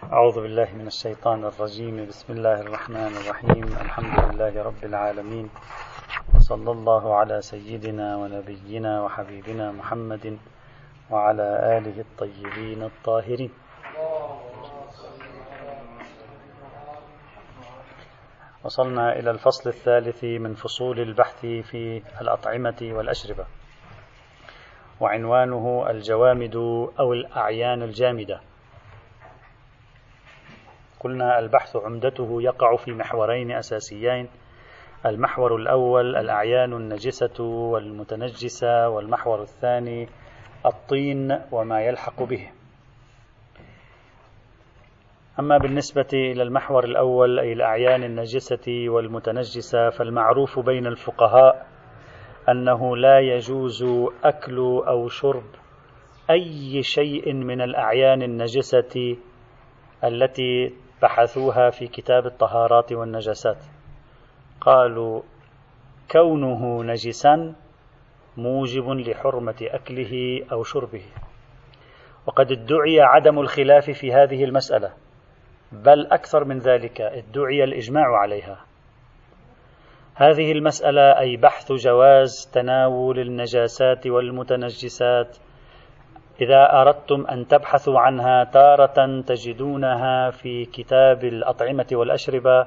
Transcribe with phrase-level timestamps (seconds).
[0.00, 2.06] أعوذ بالله من الشيطان الرجيم.
[2.08, 3.64] بسم الله الرحمن الرحيم.
[3.64, 5.50] الحمد لله رب العالمين.
[6.34, 10.38] وصلى الله على سيدنا ونبينا وحبيبنا محمد
[11.10, 13.52] وعلى آله الطيبين الطاهرين.
[18.64, 23.46] وصلنا إلى الفصل الثالث من فصول البحث في الأطعمة والأشربة.
[25.00, 26.56] وعنوانه الجوامد
[27.00, 28.40] أو الأعيان الجامدة.
[31.00, 34.28] قلنا البحث عمدته يقع في محورين أساسيين.
[35.06, 40.08] المحور الأول الأعيان النجسة والمتنجسة والمحور الثاني
[40.66, 42.50] الطين وما يلحق به.
[45.38, 51.66] أما بالنسبة إلى المحور الأول أي الأعيان النجسة والمتنجسة فالمعروف بين الفقهاء
[52.48, 53.84] أنه لا يجوز
[54.24, 55.44] أكل أو شرب
[56.30, 59.16] أي شيء من الأعيان النجسة
[60.04, 63.58] التي بحثوها في كتاب الطهارات والنجاسات.
[64.60, 65.22] قالوا
[66.10, 67.54] كونه نجسا
[68.36, 71.02] موجب لحرمة أكله أو شربه.
[72.26, 74.92] وقد ادعي عدم الخلاف في هذه المسألة
[75.72, 78.64] بل أكثر من ذلك ادعي الإجماع عليها.
[80.14, 85.36] هذه المسألة أي بحث جواز تناول النجاسات والمتنجسات
[86.40, 92.66] إذا أردتم أن تبحثوا عنها تارة تجدونها في كتاب الأطعمة والأشربة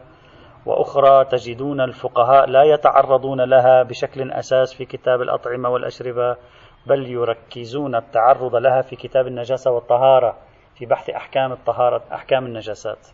[0.65, 6.37] وأخرى تجدون الفقهاء لا يتعرضون لها بشكل أساس في كتاب الأطعمة والأشربة
[6.85, 10.37] بل يركزون التعرض لها في كتاب النجاسة والطهارة
[10.75, 13.07] في بحث أحكام الطهارة أحكام النجاسات.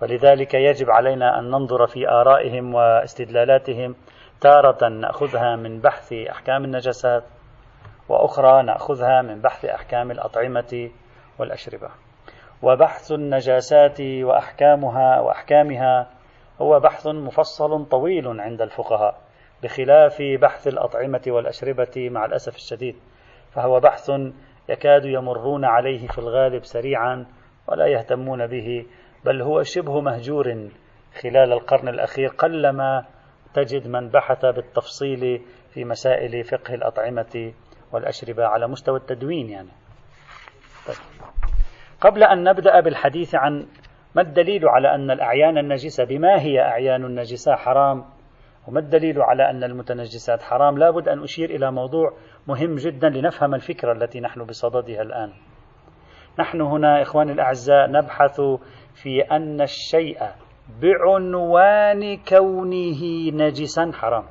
[0.00, 3.94] فلذلك يجب علينا أن ننظر في آرائهم واستدلالاتهم
[4.40, 7.24] تارة نأخذها من بحث أحكام النجاسات.
[8.12, 10.90] وأخرى نأخذها من بحث أحكام الأطعمة
[11.38, 11.90] والأشربة.
[12.62, 16.10] وبحث النجاسات وأحكامها وأحكامها
[16.60, 19.20] هو بحث مفصل طويل عند الفقهاء
[19.62, 22.96] بخلاف بحث الأطعمة والأشربة مع الأسف الشديد
[23.52, 24.10] فهو بحث
[24.68, 27.26] يكاد يمرون عليه في الغالب سريعا
[27.68, 28.86] ولا يهتمون به
[29.24, 30.68] بل هو شبه مهجور
[31.20, 33.04] خلال القرن الأخير قلما
[33.54, 35.42] تجد من بحث بالتفصيل
[35.74, 37.52] في مسائل فقه الأطعمة
[37.92, 39.70] والأشربة على مستوى التدوين يعني.
[40.86, 40.96] طيب.
[42.00, 43.66] قبل أن نبدأ بالحديث عن
[44.14, 48.04] ما الدليل على أن الأعيان النجسة بما هي أعيان النجسة حرام؟
[48.68, 52.12] وما الدليل على أن المتنجسات حرام؟ لابد أن أشير إلى موضوع
[52.48, 55.32] مهم جدا لنفهم الفكرة التي نحن بصددها الآن.
[56.38, 58.40] نحن هنا إخواني الأعزاء نبحث
[58.94, 60.18] في أن الشيء
[60.82, 64.24] بعنوان كونه نجسا حرام.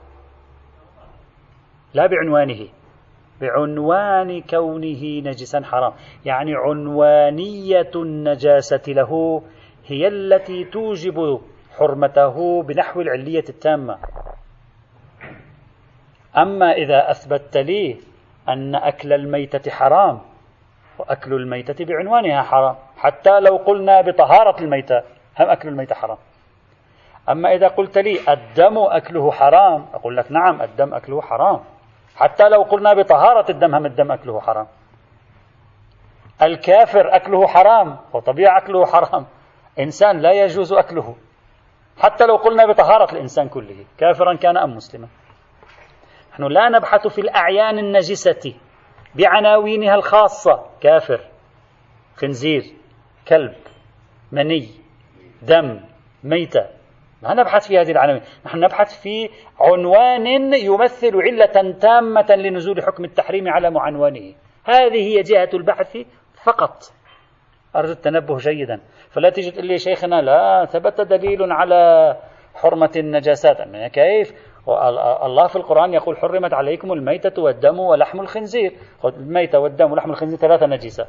[1.93, 2.67] لا بعنوانه.
[3.41, 5.93] بعنوان كونه نجسا حرام.
[6.25, 9.41] يعني عنوانية النجاسة له
[9.87, 11.41] هي التي توجب
[11.77, 13.97] حرمته بنحو العلية التامة.
[16.37, 17.97] أما إذا أثبتت لي
[18.49, 20.21] أن أكل الميتة حرام
[20.99, 24.97] وأكل الميتة بعنوانها حرام حتى لو قلنا بطهارة الميتة
[25.39, 26.17] هم أكل الميتة حرام.
[27.29, 31.59] أما إذا قلت لي الدم أكله حرام أقول لك نعم الدم أكله حرام.
[32.15, 34.67] حتى لو قلنا بطهارة الدم هم الدم أكله حرام.
[36.41, 39.25] الكافر أكله حرام وطبيعة أكله حرام.
[39.79, 41.15] إنسان لا يجوز أكله.
[41.99, 45.07] حتى لو قلنا بطهارة الإنسان كله كافرا كان أم مسلما.
[46.33, 48.53] نحن لا نبحث في الأعيان النجسة
[49.15, 50.65] بعناوينها الخاصة.
[50.81, 51.21] كافر
[52.15, 52.63] خنزير
[53.27, 53.55] كلب
[54.31, 54.69] مني
[55.41, 55.79] دم
[56.23, 56.80] ميتة.
[57.23, 63.47] ما نبحث في هذه العناوين نحن نبحث في عنوان يمثل علة تامة لنزول حكم التحريم
[63.47, 64.33] على معنوانه.
[64.65, 65.97] هذه هي جهة البحث
[66.43, 66.77] فقط.
[67.75, 68.81] أرجو التنبه جيدا.
[69.09, 72.15] فلا تقول لي شيخنا لا ثبت دليل على
[72.55, 73.57] حرمة النجاسات.
[73.93, 74.33] كيف؟
[75.25, 78.73] الله في القرآن يقول حرمت عليكم الميتة والدم ولحم الخنزير.
[79.05, 81.07] الميتة والدم ولحم الخنزير ثلاثة نجسة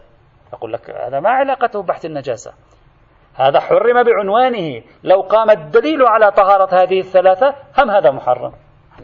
[0.52, 2.52] أقول لك هذا ما علاقته بحث النجاسة.
[3.34, 4.82] هذا حرم بعنوانه.
[5.04, 8.52] لو قام الدليل على طهارة هذه الثلاثة هم هذا محرم.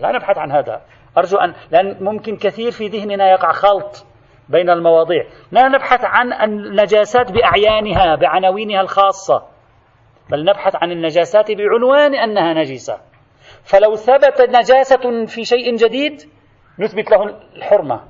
[0.00, 0.80] لا نبحث عن هذا.
[1.18, 4.06] أرجو أن لأن ممكن كثير في ذهننا يقع خلط
[4.48, 5.24] بين المواضيع.
[5.52, 9.42] لا نبحث عن النجاسات بأعيانها بعناوينها الخاصة.
[10.30, 13.00] بل نبحث عن النجاسات بعنوان أنها نجسة.
[13.64, 16.22] فلو ثبت نجاسة في شيء جديد
[16.78, 18.00] نثبت له الحرمة.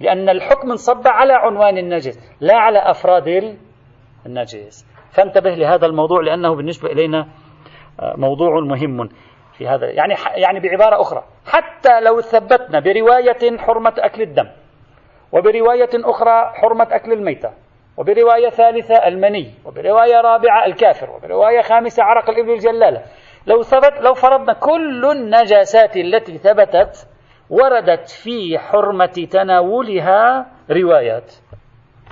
[0.00, 3.56] لأن الحكم انصب على عنوان النجس لا على أفراد
[4.26, 4.95] النجس.
[5.16, 7.28] فانتبه لهذا الموضوع لأنه بالنسبة إلينا
[8.00, 9.08] آه، موضوع مهم
[9.58, 9.86] في هذا.
[9.86, 14.48] يعني يعني بعبارة أخرى حتى لو ثبتنا برواية حرمة أكل الدم
[15.32, 17.50] وبرواية أخرى حرمة أكل الميتة
[17.96, 23.02] وبرواية ثالثة المني وبرواية رابعة الكافر وبرواية خامسة عرق الإبل الجلالة
[23.46, 27.08] لو ثبت لو فرضنا كل النجاسات التي ثبتت
[27.50, 31.32] وردت في حرمة تناولها روايات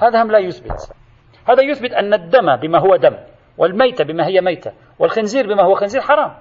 [0.03, 0.91] هذا هم لا يثبت.
[1.49, 3.17] هذا يثبت أن الدم بما هو دم
[3.59, 6.35] والميتة بما هي ميتة والخنزير بما هو خنزير حرام.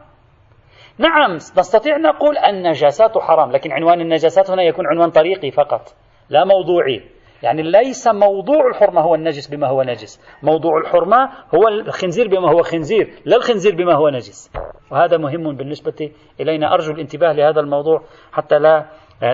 [0.98, 5.82] نعم نستطيع نقول النجاسات حرام لكن عنوان النجاسات هنا يكون عنوان طريقي فقط
[6.30, 7.04] لا موضوعي.
[7.44, 12.62] يعني ليس موضوع الحرمة هو النجس بما هو نجس موضوع الحرمة هو الخنزير بما هو
[12.62, 14.52] خنزير لا الخنزير بما هو نجس.
[14.92, 16.74] وهذا مهم بالنسبة إلينا.
[16.74, 18.02] أرجو الانتباه لهذا الموضوع
[18.32, 18.86] حتى لا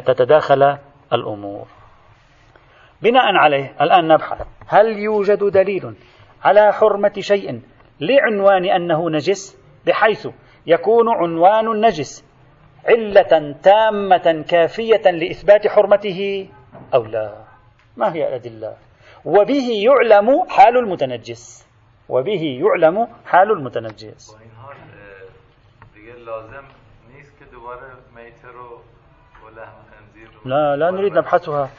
[0.06, 0.78] تتداخل
[1.14, 1.79] الأمور.
[3.02, 4.48] بناء عليه الآن نبحث.
[4.68, 5.96] هل يوجد دليل
[6.44, 7.62] على حرمة شيء
[8.00, 9.58] لعنوان أنه نجس؟
[9.88, 10.28] بحيث
[10.68, 12.26] يكون عنوان النجس
[12.86, 16.50] علة تامة كافية لإثبات حرمته
[16.94, 17.44] أو لا؟
[17.98, 18.76] ما هي الأدلة؟
[19.26, 21.68] وبه يعلم حال المتنجس.
[22.10, 24.38] وبه يعلم حال المتنجس.
[30.46, 31.70] لا لا نريد نبحثها.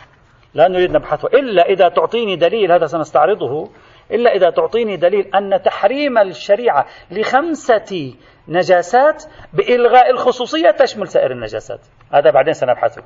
[0.54, 3.70] لا نريد نبحثها إلا إذا تعطيني دليل هذا سنستعرضه.
[4.10, 8.14] إلا إذا تعطيني دليل أن تحريم الشريعة لخمسة
[8.48, 11.80] نجاسات بإلغاء الخصوصية تشمل سائر النجاسات.
[12.12, 13.02] هذا بعدين سنبحثه.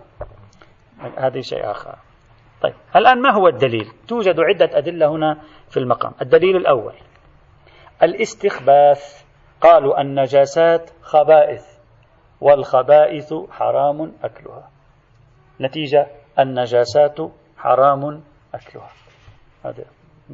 [1.17, 1.95] هذه شيء آخر.
[2.63, 6.13] طيب الآن ما هو الدليل؟ توجد عدة أدلة هنا في المقام.
[6.23, 6.95] الدليل الأول
[8.03, 9.25] الاستخباث.
[9.61, 11.65] قالوا النجاسات خبائث
[12.41, 14.71] والخبائث حرام أكلها.
[15.61, 16.07] نتيجة؟
[16.39, 17.19] النجاسات
[17.57, 18.23] حرام
[18.55, 18.91] أكلها.
[19.65, 19.85] هذا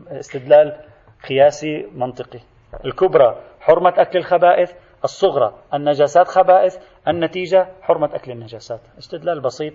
[0.09, 0.81] استدلال
[1.29, 2.41] قياسي منطقي.
[2.85, 4.73] الكبرى حرمة أكل الخبائث
[5.05, 6.77] الصغرى النجاسات خبائث
[7.09, 8.81] النتيجة حرمة أكل النجاسات.
[8.99, 9.75] استدلال بسيط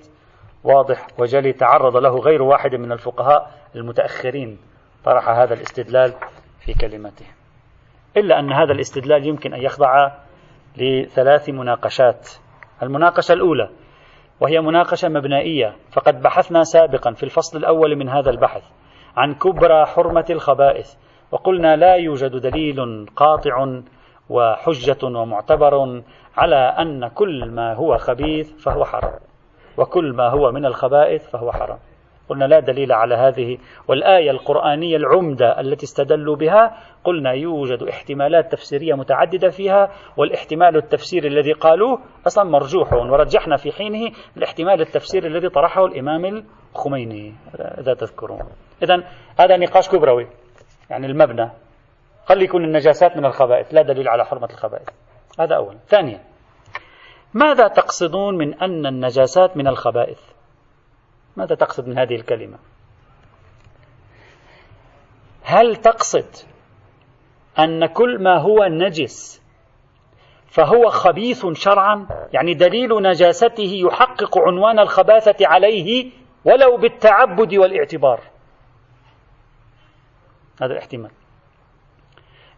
[0.63, 4.59] واضح وجلي تعرض له غير واحد من الفقهاء المتأخرين.
[5.05, 6.13] طرح هذا الاستدلال
[6.59, 7.25] في كلمته.
[8.17, 10.11] إلا أن هذا الاستدلال يمكن أن يخضع
[10.77, 12.29] لثلاث مناقشات.
[12.83, 13.69] المناقشة الأولى
[14.41, 18.63] وهي مناقشة مبنائية فقد بحثنا سابقا في الفصل الأول من هذا البحث
[19.17, 20.93] عن كبرى حرمة الخبائث
[21.31, 23.81] وقلنا لا يوجد دليل قاطع
[24.29, 26.01] وحجة ومعتبر
[26.37, 29.19] على أن كل ما هو خبيث فهو حرام
[29.77, 31.77] وكل ما هو من الخبائث فهو حرام.
[32.29, 33.57] قلنا لا دليل على هذه
[33.87, 41.51] والآية القرآنية العمدة التي استدلوا بها قلنا يوجد احتمالات تفسيرية متعددة فيها والاحتمال التفسيري الذي
[41.51, 46.45] قالوه أصلا مرجوح ورجحنا في حينه الاحتمال التفسيري الذي طرحه الإمام
[46.75, 47.33] الخميني.
[47.59, 48.39] إذا تذكرون.
[48.83, 49.03] إذا
[49.39, 50.27] هذا نقاش كبروي
[50.89, 51.51] يعني المبنى.
[52.27, 54.89] قد يكون النجاسات من الخبائث لا دليل على حرمة الخبائث.
[55.39, 56.19] هذا أولا ثانيا
[57.33, 60.34] ماذا تقصدون من أن النجاسات من الخبائث؟
[61.37, 62.57] ماذا تقصد من هذه الكلمة؟
[65.43, 66.25] هل تقصد
[67.59, 69.41] أن كل ما هو نجس
[70.47, 76.11] فهو خبيث شرعا؟ يعني دليل نجاسته يحقق عنوان الخباثة عليه
[76.45, 78.19] ولو بالتعبد والاعتبار.
[80.61, 81.11] هذا الاحتمال.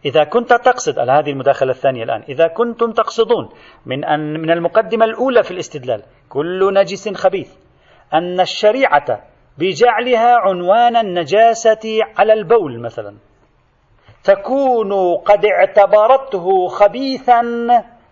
[0.04, 3.48] إذا كنت تقصد هذه المداخلة الثانية الآن إذا كنتم تقصدون
[3.86, 7.54] من أن من المقدمة الأولى في الاستدلال كل نجس خبيث.
[8.14, 9.22] أن الشريعة
[9.58, 13.16] بجعلها عنوان النجاسة على البول مثلا.
[14.24, 17.42] تكون قد اعتبرته خبيثا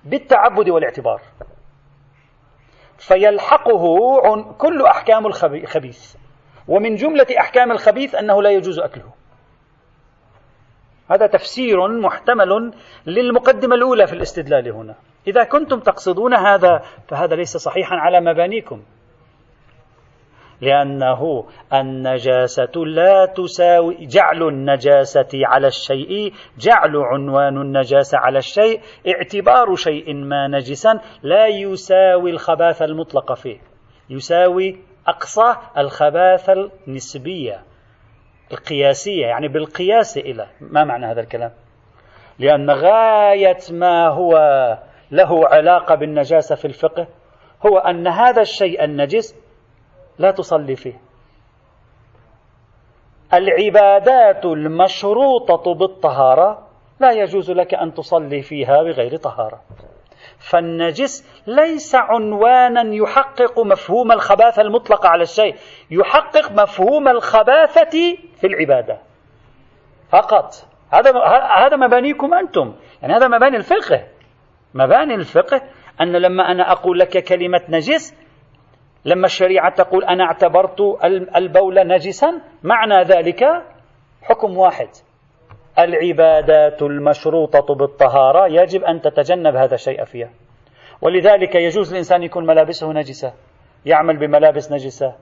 [0.04, 1.20] بالتعبد والاعتبار.
[2.98, 3.84] فيلحقه
[4.58, 6.16] كل أحكام الخبيث
[6.68, 9.12] ومن جملة أحكام الخبيث أنه لا يجوز أكله.
[11.10, 12.72] هذا تفسير محتمل
[13.06, 14.94] للمقدمة الأولى في الاستدلال هنا.
[15.26, 18.82] إذا كنتم تقصدون هذا فهذا ليس صحيحا على مبانيكم.
[20.60, 30.14] لأنه النجاسة لا تساوي جعل النجاسة على الشيء جعل عنوان النجاسة على الشيء اعتبار شيء
[30.14, 33.58] ما نجسا لا يساوي الخباثة المطلقة فيه
[34.10, 37.62] يساوي أقصى الخباثة النسبية
[38.52, 41.50] القياسية يعني بالقياس إلى ما معنى هذا الكلام؟
[42.38, 44.32] لأن غاية ما هو
[45.10, 47.06] له علاقة بالنجاسة في الفقه
[47.66, 49.45] هو أن هذا الشيء النجس
[50.18, 51.00] لا تصلي فيه.
[53.34, 56.66] العبادات المشروطة بالطهارة
[57.00, 59.60] لا يجوز لك أن تصلي فيها بغير طهارة.
[60.38, 65.56] فالنجس ليس عنوانا يحقق مفهوم الخباثة المطلقة على الشيء
[65.90, 68.98] يحقق مفهوم الخباثة في العبادة.
[70.08, 70.54] فقط.
[70.90, 71.12] هذا
[71.56, 72.74] هذا مبانيكم أنتم.
[73.02, 74.04] يعني هذا مباني الفقه.
[74.74, 75.62] مباني الفقه
[76.00, 78.25] أن لما أنا أقول لك كلمة نجس
[79.06, 80.80] لما الشريعة تقول أنا اعتبرت
[81.36, 83.44] البول نجسا معنى ذلك
[84.22, 84.88] حكم واحد.
[85.78, 90.30] العبادات المشروطة بالطهارة يجب أن تتجنب هذا الشيء فيها.
[91.02, 93.32] ولذلك يجوز الإنسان يكون ملابسه نجسة
[93.86, 95.14] يعمل بملابس نجسة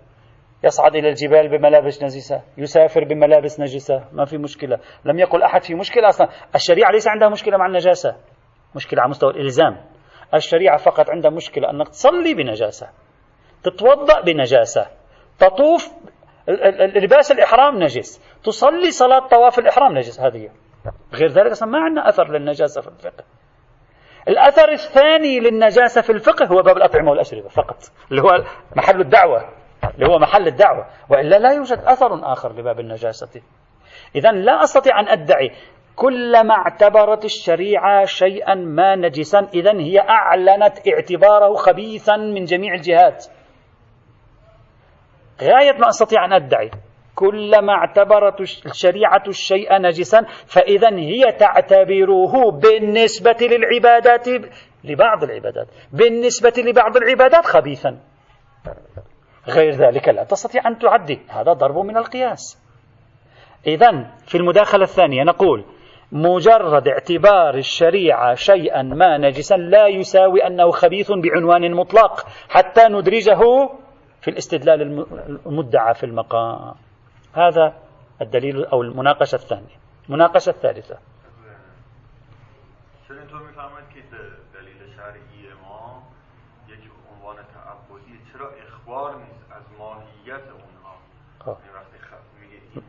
[0.64, 4.78] يصعد إلى الجبال بملابس نجسة يسافر بملابس نجسة ما في مشكلة.
[5.04, 6.28] لم يقل أحد في مشكلة أصلا.
[6.54, 8.16] الشريعة ليس عندها مشكلة مع النجاسة.
[8.76, 9.76] مشكلة على مستوى الإلزام.
[10.34, 12.88] الشريعة فقط عندها مشكلة أنك تصلي بنجاسة.
[13.64, 14.86] تتوضأ بنجاسة.
[15.38, 15.92] تطوف
[16.78, 18.20] لباس الإحرام نجس.
[18.44, 20.20] تصلي صلاة طواف الإحرام نجس.
[20.20, 20.50] هذه
[21.14, 23.24] غير ذلك أصلا ما عندنا أثر للنجاسة في الفقه.
[24.28, 27.76] الأثر الثاني للنجاسة في الفقه هو باب الأطعمة والأشربة فقط
[28.10, 28.44] اللي هو
[28.76, 29.48] محل الدعوة
[29.94, 30.86] اللي هو محل الدعوة.
[31.10, 33.42] وإلا لا يوجد أثر آخر لباب النجاسة.
[34.16, 35.50] إذا لا أستطيع أن أدعي
[35.96, 39.48] كلما اعتبرت الشريعة شيئا ما نجسا.
[39.54, 43.26] إذا هي أعلنت اعتباره خبيثا من جميع الجهات.
[45.42, 46.70] غاية ما أستطيع أن أدعي.
[47.14, 54.28] كلما اعتبرت الشريعة الشيء نجسا فإذا هي تعتبره بالنسبة للعبادات
[54.84, 55.66] لبعض العبادات.
[55.92, 57.98] بالنسبة لبعض العبادات خبيثا.
[59.48, 61.20] غير ذلك لا تستطيع أن تعدي.
[61.28, 62.64] هذا ضرب من القياس.
[63.66, 65.64] إذا في المداخلة الثانية نقول
[66.12, 73.40] مجرد اعتبار الشريعة شيئا ما نجسا لا يساوي أنه خبيث بعنوان مطلق حتى ندرجه
[74.24, 74.82] في الاستدلال
[75.46, 76.74] المدعى في المقام.
[77.32, 77.74] هذا
[78.20, 79.76] الدليل أو المناقشة الثانية.
[80.08, 80.98] المناقشة الثالثة.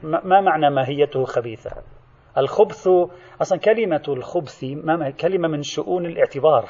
[0.03, 1.71] ما معنى ماهيته خبيثة
[2.37, 2.87] الخبث
[3.41, 6.69] أصلا كلمة الخبث ما كلمة من شؤون الاعتبار.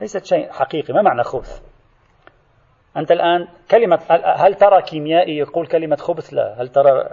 [0.00, 0.94] ليست شيء حقيقي.
[0.94, 1.71] ما معنى خبث؟
[2.96, 3.98] أنت الآن كلمة
[4.36, 6.62] هل ترى كيميائي يقول كلمة خبث؟ لا.
[6.62, 7.08] هل ترى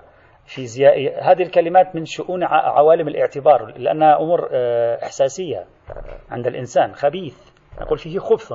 [0.46, 5.66] فيزيائي؟ هذه الكلمات من شؤون عوالم الاعتبار لأنها أمور آه، إحساسية
[6.32, 7.38] عند الإنسان خبيث.
[7.82, 8.54] نقول فيه خبث.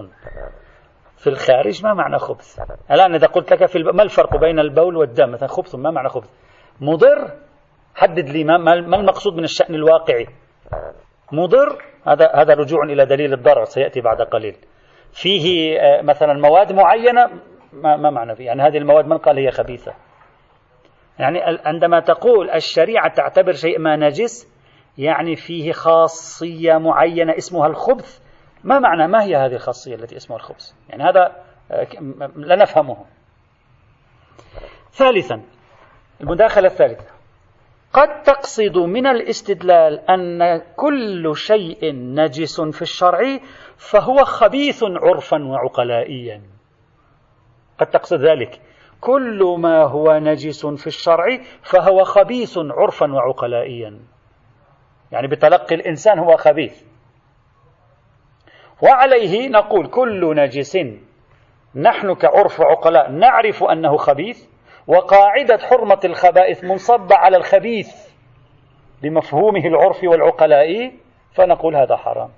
[1.16, 5.31] في الخارج ما معنى خبث؟ الآن إذا قلت لك في ما الفرق بين البول والدم؟
[5.31, 6.31] مثلا خبث ما معنى خبث؟
[6.81, 7.31] مضر؟
[7.95, 10.26] حدد لي ما, ما المقصود من الشأن الواقعي.
[11.33, 14.57] مضر؟ هذا هذا رجوع إلى دليل الضرر سيأتي بعد قليل.
[15.14, 17.30] فيه آه، مثلا مواد معينة
[17.73, 18.47] ما, ما معنى فيه.
[18.47, 19.94] يعني هذه المواد من قال هي خبيثة.
[21.18, 24.54] يعني عندما تقول الشريعة تعتبر شيء ما نجس
[24.99, 28.21] يعني فيه خاصية معينة اسمها الخبث.
[28.64, 31.37] ما معنى ما هي هذه الخاصية التي اسمها الخبث؟ يعني هذا
[31.71, 31.87] آه،
[32.37, 32.97] لا نفهمه.
[34.92, 35.42] ثالثا
[36.21, 37.14] المداخلة الثالثة.
[37.92, 43.38] قد تقصد من الاستدلال أن كل شيء نجس في الشرع
[43.76, 46.43] فهو خبيث عرفا وعقلائيا.
[47.78, 48.61] قد تقصد ذلك.
[49.00, 54.00] كل ما هو نجس في الشرع فهو خبيث عرفا وعقلائيا.
[55.12, 56.83] يعني بتلقي الإنسان هو خبيث.
[58.83, 60.78] وعليه نقول كل نجس.
[61.75, 64.47] نحن كعرف عقلاء نعرف أنه خبيث
[64.87, 68.09] وقاعدة حرمة الخبائث منصبة على الخبيث
[69.02, 70.93] بمفهومه العرفي والعقلائي
[71.33, 72.31] فنقول هذا حرام.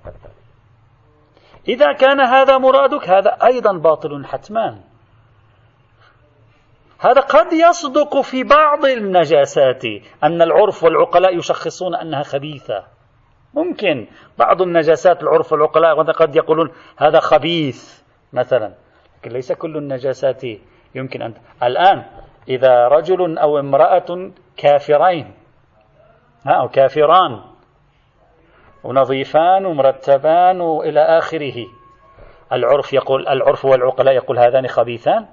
[1.69, 4.81] إذا كان هذا مرادك هذا أيضا باطل حتما
[7.01, 9.85] هذا قد يصدق في بعض النجاسات
[10.25, 12.85] أن العرف والعقلاء يشخصون أنها خبيثة.
[13.55, 14.07] ممكن
[14.39, 18.75] بعض النجاسات العرف والعقلاء قد يقولون هذا خبيث مثلا
[19.19, 20.43] لكن ليس كل النجاسات
[20.95, 22.05] يمكن أن الآن
[22.49, 25.35] إذا رجل أو امرأة كافرين
[26.47, 27.41] أو كافران
[28.87, 31.66] ونظيفان ومرتبان وإلى آخره.
[32.52, 35.26] العرف يقول العرف والعقلاء يقول هذان خبيثان.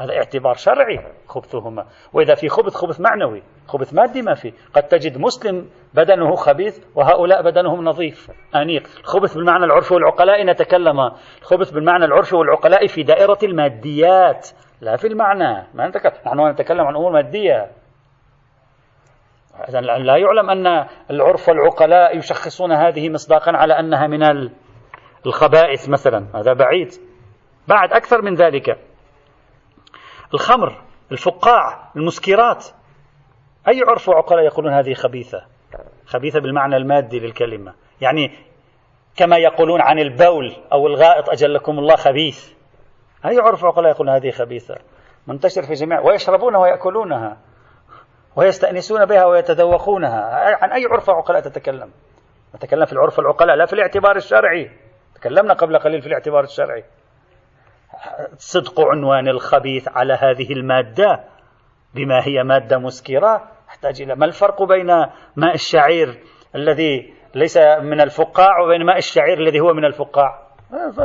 [0.00, 0.98] هذا اعتبار شرعي
[1.28, 1.86] خبثهما.
[2.12, 4.52] وإذا في خبث خبث معنوي خبث مادي ما في.
[4.74, 8.82] قد تجد مسلم بدنه خبيث وهؤلاء بدنهم نظيف أنيق.
[9.00, 11.00] الخبث بالمعنى العرفي والعقلاء نتكلم.
[11.42, 14.48] الخبث بالمعنى العرفي والعقلاء في دائرة الماديات.
[14.80, 15.66] لا في المعنى.
[15.74, 17.70] ما نتكلم نحن نتكلم عن أمور مادية.
[19.98, 24.50] لا يعلم أن العرف والعقلاء يشخصون هذه مصداقا على أنها من
[25.26, 26.26] الخبائث مثلا.
[26.34, 26.88] هذا بعيد.
[27.68, 28.78] بعد أكثر من ذلك
[30.34, 30.82] الخمر
[31.12, 32.66] الفقاع المسكرات.
[33.68, 35.44] أي عرف وعقلاء يقولون هذه خبيثة؟
[36.06, 37.74] خبيثة بالمعنى المادي للكلمة.
[38.00, 38.30] يعني
[39.16, 42.52] كما يقولون عن البول أو الغائط أجلكم الله خبيث.
[43.24, 44.74] أي عرف عقلاء يقولون هذه خبيثة؟
[45.26, 47.36] منتشر في جميع ويشربونها ويأكلونها.
[48.36, 50.20] ويستأنسون بها ويتذوقونها.
[50.62, 51.90] عن أي عرف عقلاء تتكلم؟
[52.54, 54.70] نتكلم في العرف العقلاء لا في الاعتبار الشرعي.
[55.14, 56.84] تكلمنا قبل قليل في الاعتبار الشرعي.
[58.36, 61.24] صدق عنوان الخبيث على هذه المادة
[61.94, 63.42] بما هي مادة مسكرة.
[63.68, 64.86] أحتاج إلى ما الفرق بين
[65.36, 66.18] ماء الشعير
[66.54, 70.46] الذي ليس من الفقاع وبين ماء الشعير الذي هو من الفقاع؟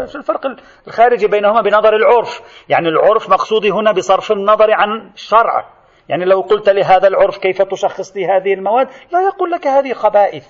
[0.05, 0.41] شو الفرق
[0.87, 2.63] الخارجي بينهما بنظر العرف.
[2.69, 8.15] يعني العرف مقصودي هنا بصرف النظر عن الشرع يعني لو قلت لهذا العرف كيف تشخص
[8.15, 10.47] لي هذه المواد لا يقول لك هذه خبائث.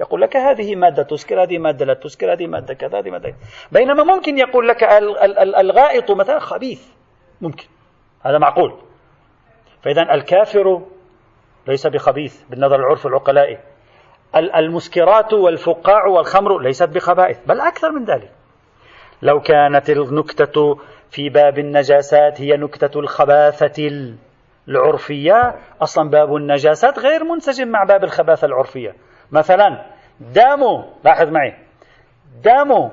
[0.00, 3.34] يقول لك هذه مادة تسكر هذه مادة لا تسكر هذه مادة كذا هذه مادة
[3.72, 4.84] بينما ممكن يقول لك
[5.58, 6.88] الغائط مثلا خبيث.
[7.40, 7.66] ممكن.
[8.22, 8.74] هذا معقول.
[9.82, 10.82] فإذا الكافر
[11.68, 13.58] ليس بخبيث بالنظر العرف العقلائي.
[14.36, 18.30] المسكرات والفقاع والخمر ليست بخبائث بل أكثر من ذلك.
[19.22, 20.78] لو كانت النكتة
[21.10, 23.88] في باب النجاسات هي نكتة الخباثة
[24.68, 25.54] العرفية.
[25.82, 28.94] أصلا باب النجاسات غير منسجم مع باب الخباثة العرفية.
[29.32, 29.86] مثلا
[30.20, 30.60] دام
[31.04, 31.54] لاحظ معي.
[32.44, 32.90] دام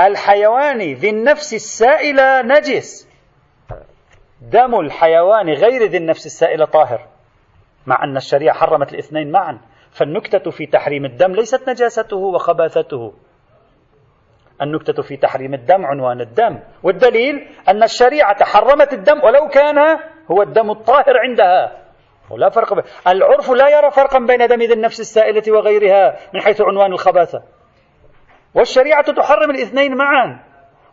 [0.00, 3.08] الحيوان ذي النفس السائلة نجس.
[4.42, 7.06] دم الحيوان غير ذي النفس السائلة طاهر.
[7.86, 9.58] مع أن الشريعة حرمت الاثنين معا.
[9.90, 13.12] فالنكتة في تحريم الدم ليست نجاسته وخباثته.
[14.62, 16.58] النكتة في تحريم الدم عنوان الدم.
[16.82, 19.98] والدليل أن الشريعة حرمت الدم ولو كان
[20.30, 21.82] هو الدم الطاهر عندها.
[22.30, 26.60] ولا فرق بين العرف لا يرى فرقا بين دم ذي النفس السائلة وغيرها من حيث
[26.60, 27.42] عنوان الخباثة.
[28.54, 30.40] والشريعة تحرم الاثنين معا.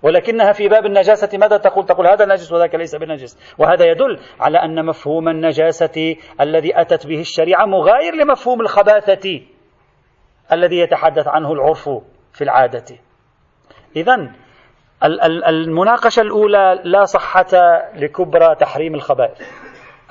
[0.03, 3.55] ولكنها في باب النجاسة ماذا تقول؟ تقول هذا نجس وذاك ليس بنجس.
[3.57, 9.41] وهذا يدل على أن مفهوم النجاسة الذي أتت به الشريعة مغاير لمفهوم الخباثة
[10.51, 11.89] الذي يتحدث عنه العرف
[12.33, 12.86] في العادة.
[13.95, 14.31] إذا
[15.03, 17.48] المناقشة الأولى لا صحة
[17.96, 19.41] لكبرى تحريم الخبائث.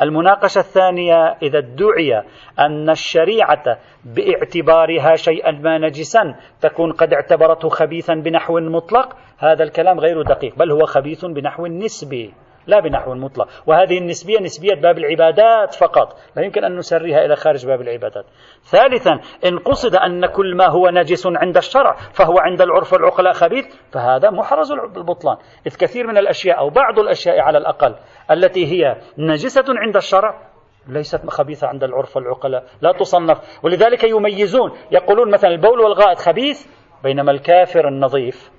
[0.02, 2.23] المناقشة الثانية إذا ادعي
[2.59, 10.23] أن الشريعة باعتبارها شيئا ما نجسا تكون قد اعتبرته خبيثا بنحو مطلق هذا الكلام غير
[10.23, 12.35] دقيق بل هو خبيث بنحو نسبي
[12.68, 17.66] لا بنحو مطلق وهذه النسبية نسبية باب العبادات فقط لا يمكن أن نسريها إلى خارج
[17.66, 18.25] باب العبادات.
[18.62, 23.66] ثالثا إن قصد أن كل ما هو نجس عند الشرع فهو عند العرف والعقلاء خبيث
[23.92, 25.37] فهذا محرز البطلان.
[25.66, 27.94] إذ كثير من الأشياء أو بعض الأشياء على الأقل
[28.31, 30.48] التي هي نجسة عند الشرع
[30.88, 33.64] ليست خبيثة عند العرف والعقلاء لا تصنف.
[33.64, 36.66] ولذلك يميزون يقولون مثلا البول والغائط خبيث
[37.02, 38.50] بينما الكافر النظيف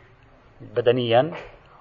[0.76, 1.32] بدنيا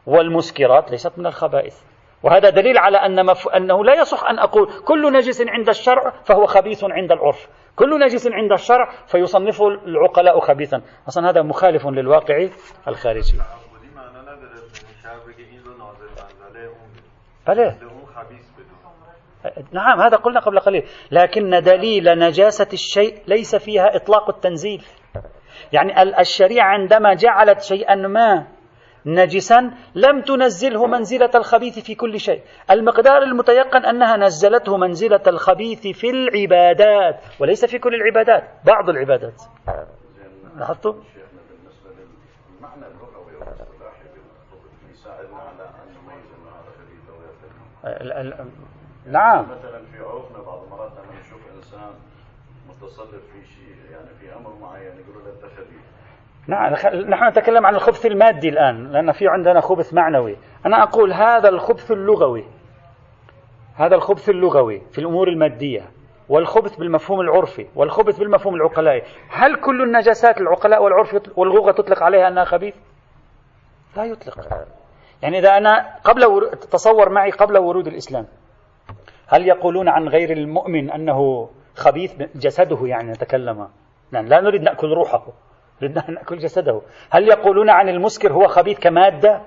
[0.07, 1.98] والمسكرات ليست من الخبائث.
[2.23, 3.49] وهذا دليل على أن مف...
[3.49, 7.49] أنه لا يصح أن أقول كل نجس عند الشرع فهو خبيث عند العرف.
[7.77, 10.83] كل نجس عند الشرع فيصنفه العقلاء خبيثا.
[11.09, 12.49] أصلا هذا مخالف للواقع
[12.89, 13.39] الخارجي.
[17.49, 17.79] بله
[19.73, 20.87] نعم هذا قلنا قبل قليل.
[21.11, 24.85] لكن دليل نجاسة الشيء ليس فيها إطلاق التنزيل.
[25.73, 28.47] يعني الشريعة عندما جعلت شيئا ما
[29.07, 32.43] نجسا لم تنزله منزلة الخبيث في كل شيء.
[32.71, 39.43] المقدار المتيقن أنها نزلته منزلة الخبيث في العبادات وليس في كل العبادات بعض العبادات.
[40.57, 40.93] لاحظتوا؟
[49.07, 49.45] نعم.
[49.51, 51.91] مثلا في عرفنا بعض المرات لما نشوف إنسان
[52.69, 55.85] متصرف في شيء يعني في أمر معين يقولوا له أنت خبيث.
[56.49, 56.73] نعم
[57.09, 60.37] نحن نتكلم عن الخبث المادي الآن لأن في عندنا خبث معنوي.
[60.67, 62.45] أنا أقول هذا الخبث اللغوي
[63.75, 65.91] هذا الخبث اللغوي في الأمور المادية
[66.29, 69.03] والخبث بالمفهوم العرفي والخبث بالمفهوم العقلائي.
[69.31, 72.75] هل كل النجاسات العقلاء والعرف واللغة تطلق عليها أنها خبيث؟
[73.97, 74.67] لا يطلق.
[75.23, 76.47] يعني إذا أنا قبل ور...
[76.55, 78.27] تصور معي قبل ورود الإسلام
[79.27, 83.69] هل يقولون عن غير المؤمن أنه خبيث جسده يعني نتكلم؟
[84.11, 85.27] نعم لا نريد نأكل روحه.
[85.83, 86.83] أن نأكل جسده.
[87.11, 89.43] هل يقولون عن المسكر هو خبيث كمادة؟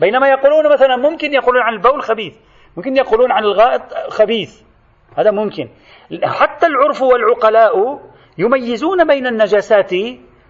[0.00, 2.36] بينما يقولون مثلا ممكن يقولون عن البول خبيث
[2.76, 4.62] ممكن يقولون عن الغائط خبيث.
[5.16, 5.68] هذا ممكن.
[6.24, 8.00] حتى العرف والعقلاء
[8.38, 9.92] يميزون بين النجاسات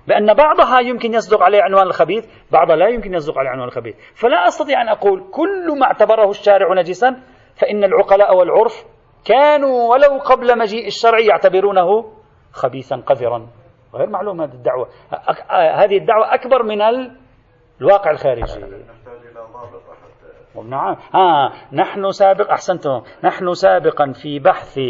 [0.06, 3.96] بأن بعضها يمكن يصدق عليه عنوان الخبيث بعضها لا يمكن يصدق عليه عنوان الخبيث.
[4.14, 7.16] فلا أستطيع أن أقول كل ما اعتبره الشارع نجسا
[7.56, 8.84] فإن العقلاء والعرف
[9.24, 12.12] كانوا ولو قبل مجيء الشرع يعتبرونه
[12.52, 13.46] خبيثا قذرا.
[13.94, 14.88] غير معلوم هذه الدعوة.
[15.50, 16.82] هذه الدعوة أكبر من
[17.80, 18.64] الواقع الخارجي.
[20.64, 23.02] نعم آه نحن سابق أحسنتم.
[23.24, 24.80] نحن سابقا في بحث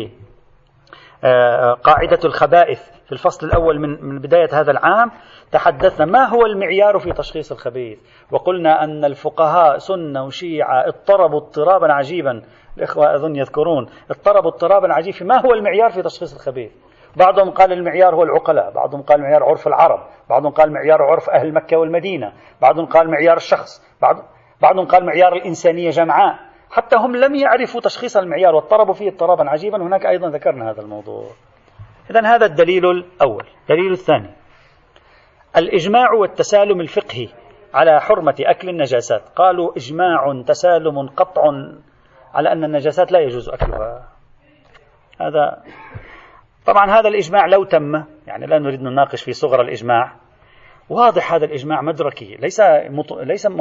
[1.25, 5.11] آه قاعدة الخبائث في الفصل الأول من من بداية هذا العام
[5.53, 7.99] تحدثنا ما هو المعيار في تشخيص الخبيث؟
[8.31, 12.43] وقلنا أن الفقهاء سنة وشيعة اضطربوا اضطرابا عجيبا.
[12.79, 16.73] الإخوة أظن يذكرون اضطربوا اضطرابا عجيبا ما هو المعيار في تشخيص الخبيث؟
[17.17, 21.55] بعضهم قال المعيار هو العقلاء بعضهم قال معيار عرف العرب بعضهم قال معيار عرف أهل
[21.55, 24.17] مكة والمدينة بعضهم قال معيار الشخص بعض
[24.61, 26.39] بعضهم قال معيار الإنسانية جمعاء.
[26.71, 31.25] حتى هم لم يعرفوا تشخيص المعيار واضطربوا فيه اضطرابا عجيبا هناك أيضا ذكرنا هذا الموضوع.
[32.11, 33.45] إذا هذا الدليل الأول.
[33.63, 34.31] الدليل الثاني.
[35.57, 37.29] الإجماع والتسالم الفقهي
[37.75, 39.23] على حرمة أكل النجاسات.
[39.37, 41.43] قالوا إجماع تسالم قطع
[42.35, 44.09] على أن النجاسات لا يجوز أكلها.
[45.21, 45.63] هذا
[46.69, 50.13] طبعا هذا الإجماع لو تم يعني لا نريد نناقش في صغر الإجماع
[50.91, 53.13] واضح هذا الإجماع مدركي ليس مط...
[53.13, 53.61] ليس م...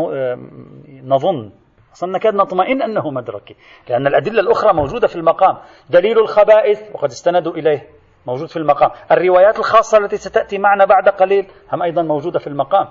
[1.03, 1.51] نظن
[1.93, 3.55] أصلا نكاد نطمئن أنه مدركي
[3.89, 5.57] لأن الأدلة الأخرى موجودة في المقام
[5.89, 7.87] دليل الخبائث وقد استندوا إليه
[8.25, 12.87] موجود في المقام الروايات الخاصة التي ستأتي معنا بعد قليل هم أيضا موجودة في المقام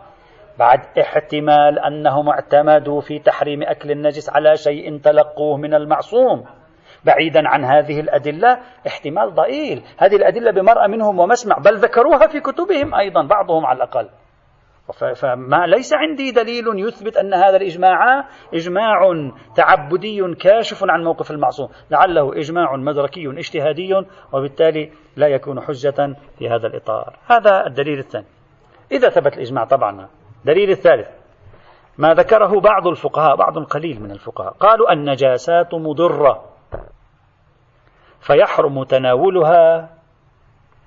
[0.59, 6.45] بعد احتمال أنهم اعتمدوا في تحريم أكل النجس على شيء تلقوه من المعصوم.
[7.07, 9.83] بعيدا عن هذه الأدلة احتمال ضئيل.
[9.99, 14.09] هذه الأدلة بمرأة منهم ومسمع بل ذكروها في كتبهم أيضا بعضهم على الأقل.
[15.15, 21.69] فما ليس عندي دليل يثبت أن هذا الإجماع إجماع تعبدي كاشف عن موقف المعصوم.
[21.91, 23.95] لعله إجماع مدركي اجتهادي
[24.33, 27.17] وبالتالي لا يكون حجة في هذا الإطار.
[27.31, 28.27] هذا الدليل الثاني.
[28.93, 30.09] إذا ثبت الإجماع طبعا.
[30.45, 31.09] دليل الثالث.
[31.99, 36.56] ما ذكره بعض الفقهاء بعض قليل من الفقهاء قالوا النجاسات مضرة.
[38.27, 39.91] فيحرم تناولها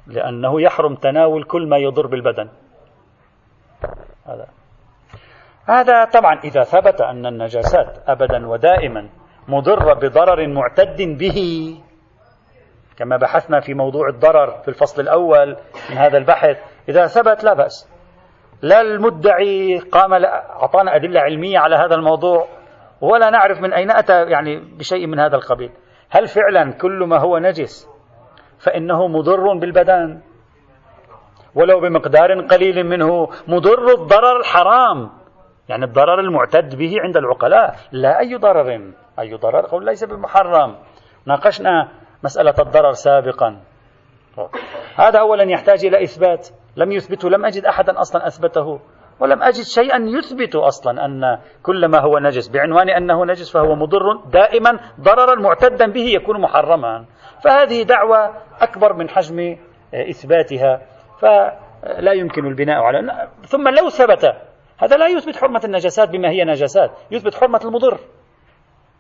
[0.07, 2.49] لأنه يحرم تناول كل ما يضر بالبدن.
[4.25, 4.47] هذا.
[5.65, 9.09] هذا طبعا إذا ثبت أن النجاسات أبدا ودائما
[9.47, 11.39] مضرة بضرر معتد به
[12.97, 15.57] كما بحثنا في موضوع الضرر في الفصل الأول
[15.89, 16.57] من هذا البحث
[16.89, 17.89] إذا ثبت لا بأس.
[18.61, 22.47] لا المدعي قام أعطانا أدلة علمية على هذا الموضوع
[23.01, 25.71] ولا نعرف من أين أتى يعني بشيء من هذا القبيل.
[26.09, 27.87] هل فعلا كل ما هو نجس
[28.59, 30.21] فإنه مضر بالبدن؟
[31.55, 35.09] ولو بمقدار قليل منه مضر الضرر الحرام
[35.69, 37.75] يعني الضرر المعتد به عند العقلاء.
[37.91, 39.65] لا أي ضرر أي ضرر.
[39.65, 40.75] قول ليس بمحرم.
[41.25, 41.87] ناقشنا
[42.23, 43.59] مسألة الضرر سابقا.
[44.95, 46.49] هذا أولا يحتاج إلى إثبات.
[46.75, 48.79] لم يثبته لم أجد أحدا أصلا أثبته.
[49.19, 54.15] ولم أجد شيئا يثبت أصلا أن كل ما هو نجس بعنوان أنه نجس فهو مضر
[54.31, 57.05] دائما ضررا معتدا به يكون محرما.
[57.43, 59.57] فهذه دعوة أكبر من حجم
[59.93, 60.81] إثباتها.
[61.21, 64.25] فلا يمكن البناء على ثم لو ثبت
[64.77, 67.99] هذا لا يثبت حرمة النجاسات بما هي نجاسات يثبت حرمة المضر.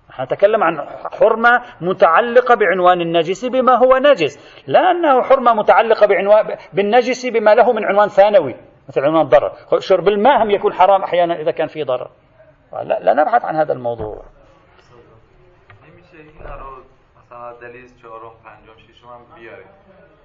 [0.09, 0.87] نحن نتكلم عن
[1.19, 7.73] حرمة متعلقة بعنوان النجس بما هو نجس لا أنه حرمة متعلقة بعنوان بالنجس بما له
[7.73, 8.55] من عنوان ثانوي.
[8.89, 12.09] مثل عنوان الضرر شرب الماء هم يكون حرام أحيانا إذا كان فيه ضرر.
[12.73, 14.23] لا, لا نبحث عن هذا الموضوع.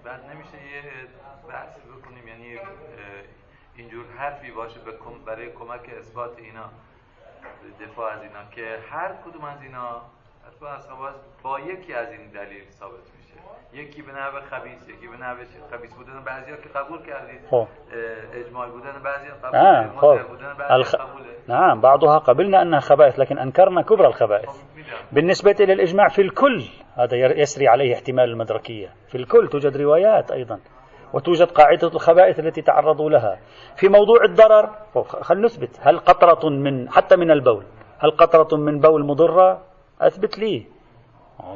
[0.04, 0.82] بعد نمیشه یه
[1.48, 2.58] بحثی بکنیم یعنی
[3.76, 4.80] اینجور حرفی باشه
[5.26, 6.70] برای کمک اثبات اینا
[7.80, 10.02] دفاع از اینا که هر کدوم از اینا
[10.46, 11.10] حتما
[11.42, 13.13] با یکی از این دلیل ثابت
[13.72, 15.36] یکی به نحو خبیث یکی به نحو
[15.70, 16.24] خبیث بودن.
[16.24, 17.66] بعضیا که قبول کردید خب.
[18.34, 20.28] اجماع بودن بعضیا قبول آه خب.
[20.28, 20.94] بودن الخ...
[21.48, 24.48] نعم بعضها قبلنا انها خبائث لكن أنكرنا كبرى الخبائث.
[24.48, 24.56] خب،
[25.12, 26.64] بالنسبة للإجماع في الكل
[26.96, 28.88] هذا يسري عليه احتمال المدركية.
[29.08, 30.60] في الكل توجد روايات أيضا
[31.12, 33.38] وتوجد قاعدة الخبائث التي تعرضوا لها.
[33.76, 34.70] في موضوع الضرر
[35.22, 35.80] خل نثبت.
[35.80, 37.64] هل قطرة من حتى من البول
[37.98, 39.62] هل قطرة من بول مضرة؟
[40.00, 40.73] أثبت لي.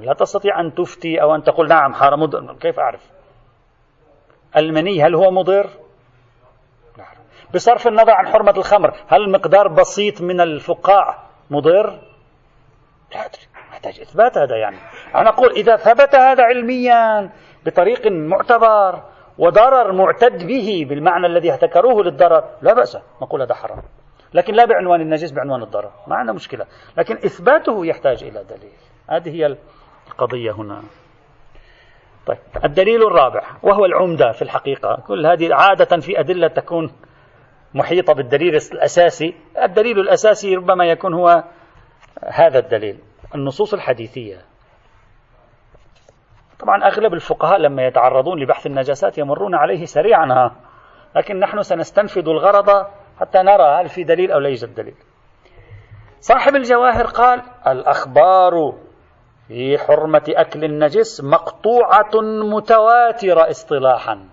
[0.01, 3.11] لا تستطيع أن تفتي أو أن تقول نعم حرام مضر كيف أعرف؟
[4.57, 5.71] المني هل هو مضر؟
[7.55, 11.19] بصرف النظر عن حرمة الخمر هل مقدار بسيط من الفقاع
[11.51, 11.87] مضر؟
[13.14, 14.77] لا أدري محتاج إثبات هذا يعني.
[15.14, 17.31] أنا أقول إذا ثبت هذا علميا
[17.67, 19.03] بطريق معتبر
[19.38, 23.83] وضرر معتد به بالمعنى الذي اهتكروه للضرر لا بأس نقول هذا حرام.
[24.35, 25.91] لكن لا بعنوان النجس بعنوان الضرر.
[26.07, 26.67] ما عندنا مشكلة.
[26.97, 28.88] لكن إثباته يحتاج إلى دليل.
[29.09, 29.57] هذه هي
[30.11, 30.83] القضية هنا.
[32.27, 35.03] طيب الدليل الرابع وهو العمدة في الحقيقة.
[35.07, 36.92] كل هذه عادة في أدلة تكون
[37.75, 39.35] محيطة بالدليل الأساسي.
[39.62, 41.44] الدليل الأساسي ربما يكون هو
[42.25, 42.99] هذا الدليل
[43.35, 44.38] النصوص الحديثية.
[46.61, 50.51] طبعا أغلب الفقهاء لما يتعرضون لبحث النجاسات يمرون عليه سريعا
[51.16, 52.87] لكن نحن سنستنفذ الغرض
[53.21, 54.94] حتى نرى هل في دليل أو يوجد دليل.
[56.21, 58.75] صاحب الجواهر قال الأخبار
[59.49, 62.11] في حرمة أكل النجس مقطوعة
[62.55, 64.29] متواترة اصطلاحا.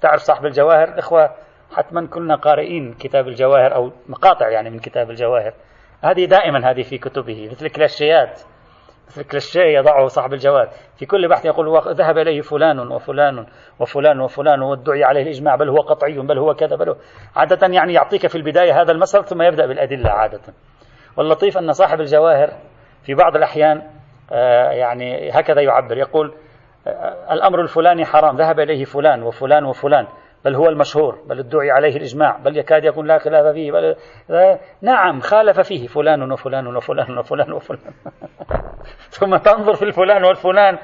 [0.00, 1.30] تعرف صاحب الجواهر؟ الإخوة
[1.72, 5.52] حتما كلنا قارئين كتاب الجواهر أو مقاطع يعني من كتاب الجواهر.
[6.02, 8.40] هذه دائما هذه في كتبه مثل كلاشيات
[9.10, 13.46] مثل كلاشيه يضعه صاحب الجواد في كل بحث يقول ذهب إليه فلان وفلان
[13.78, 16.96] وفلان وفلان وادعي عليه الإجماع بل هو قطعي بل هو كذا بل هو.
[17.36, 20.40] عادة يعني يعطيك في البداية هذا المسألة ثم يبدأ بالأدلة عادة.
[21.16, 22.50] واللطيف أن صاحب الجواهر
[23.02, 23.99] في بعض الأحيان
[24.70, 25.98] يعني هكذا يعبر.
[25.98, 26.34] يقول
[26.86, 30.06] آه، الأمر الفلاني حرام ذهب إليه فلان وفلان وفلان
[30.44, 33.96] بل هو المشهور بل ادعي عليه الإجماع بل يكاد يكون لا خلاف فيه بل
[34.82, 37.92] نعم خالف فيه فلان وفلان وفلان وفلان وفلان.
[39.18, 40.78] ثم تنظر في الفلان والفلان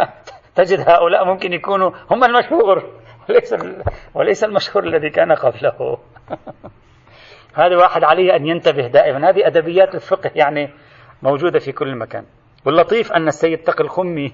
[0.56, 2.90] تجد هؤلاء ممكن يكونوا هم المشهور
[3.28, 3.54] وليس
[4.14, 5.98] وليس المشهور الذي كان قبله.
[7.62, 9.30] هذا واحد عليه أن ينتبه دائما.
[9.30, 10.70] هذه أدبيات الفقه يعني
[11.22, 12.24] موجودة في كل مكان.
[12.64, 14.32] واللطيف أن السيد تقي الخمي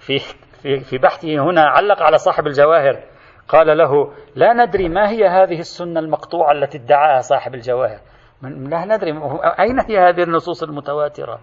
[0.00, 0.18] في
[0.62, 3.02] في في بحثه هنا علق على صاحب الجواهر.
[3.48, 8.00] قال له لا ندري ما هي هذه السنة المقطوعة التي ادعاها صاحب الجواهر.
[8.42, 9.12] لا ندري
[9.60, 11.40] أين هي هذه النصوص المتواترة؟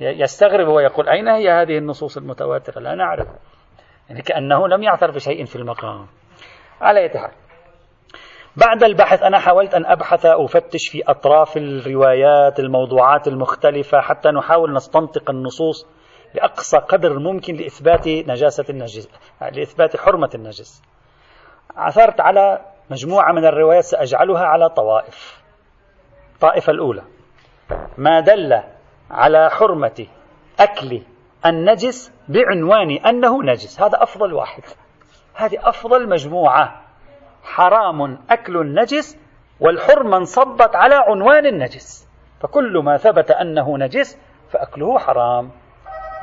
[0.00, 3.28] يستغرب ويقول أين هي هذه النصوص المتواترة؟ لا نعرف.
[4.08, 6.06] يعني كأنه لم يعثر بشيء في المقام.
[6.80, 7.30] على أي حال.
[8.56, 15.30] بعد البحث أنا حاولت أن أبحث أفتش في أطراف الروايات الموضوعات المختلفة حتى نحاول نستنطق
[15.30, 15.86] النصوص
[16.34, 19.08] بأقصى قدر ممكن لإثبات نجاسة النجس
[19.40, 20.82] لإثبات حرمة النجس.
[21.76, 25.42] عثرت على مجموعة من الروايات سأجعلها على طوائف.
[26.34, 27.02] الطائفة الأولى.
[27.98, 28.60] ما دل
[29.10, 30.06] على حرمة
[30.60, 31.02] أكل
[31.46, 33.80] النجس بعنوان أنه نجس.
[33.80, 34.62] هذا أفضل واحد.
[35.34, 36.83] هذه أفضل مجموعة.
[37.54, 39.18] حرام أكل النجس
[39.60, 42.08] والحرمة انصبت على عنوان النجس.
[42.40, 44.18] فكل ما ثبت أنه نجس
[44.50, 45.50] فأكله حرام.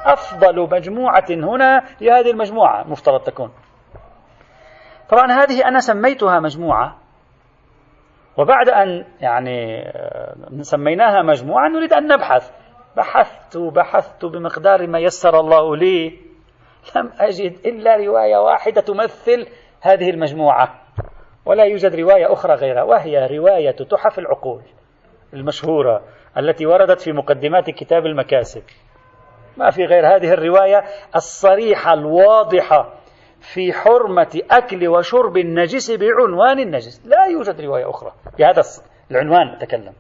[0.06, 3.52] أفضل مجموعة هنا هي هذه المجموعة مفترض تكون.
[5.10, 6.98] طبعا هذه أنا سميتها مجموعة.
[8.38, 12.52] وبعد أن يعني آه، سميناها مجموعة نريد أن نبحث.
[12.98, 16.20] بحثت بحثت بمقدار ما يسر الله لي.
[16.96, 19.48] لم أجد إلا رواية واحدة تمثل
[19.82, 20.81] هذه المجموعة.
[21.46, 24.62] ولا يوجد رواية أخرى غيرها وهي رواية تحف العقول
[25.34, 26.02] المشهورة
[26.38, 28.64] التي وردت في مقدمات كتاب المكاسب.
[29.58, 30.84] ما في غير هذه الرواية
[31.16, 32.94] الصريحة الواضحة
[33.40, 37.06] في حرمة أكل وشرب النجس بعنوان النجس.
[37.06, 38.62] لا يوجد رواية أخرى بهذا
[39.12, 39.94] العنوان أتكلم.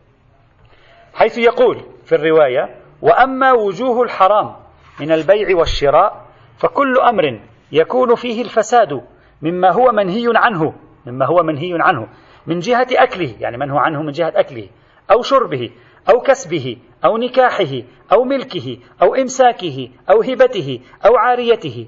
[1.13, 4.55] حيث يقول في الرواية وأما وجوه الحرام
[4.99, 6.25] من البيع والشراء
[6.57, 7.39] فكل أمر
[7.71, 9.01] يكون فيه الفساد
[9.41, 10.73] مما هو منهي عنه.
[11.05, 12.07] مما هو منهي عنه
[12.47, 14.69] من جهة أكله يعني منهو عنه من جهة أكله
[15.11, 15.69] أو شربه
[16.09, 17.81] أو كسبه أو نكاحه
[18.13, 21.87] أو ملكه أو إمساكه أو هبته أو عاريته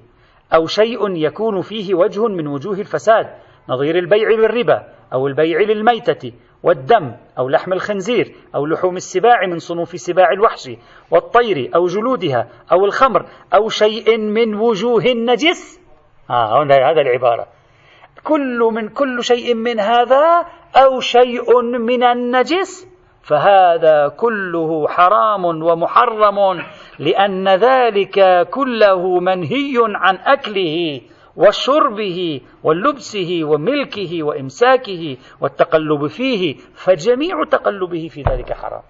[0.53, 3.27] أو شيء يكون فيه وجه من وجوه الفساد
[3.69, 6.31] نظير البيع للربا أو البيع للميتة
[6.63, 10.69] والدم أو لحم الخنزير أو لحوم السباع من صنوف سباع الوحش
[11.11, 15.79] والطير أو جلودها أو الخمر أو شيء من وجوه النجس.
[16.29, 17.47] آه هذا العبارة.
[18.23, 26.63] كل من كل شيء من هذا أو شيء من النجس فهذا كله حرام ومحرم
[26.99, 31.01] لأن ذلك كله منهي عن أكله
[31.35, 38.81] وشربه ولبسه وملكه وإمساكه والتقلب فيه فجميع تقلبه في ذلك حرام.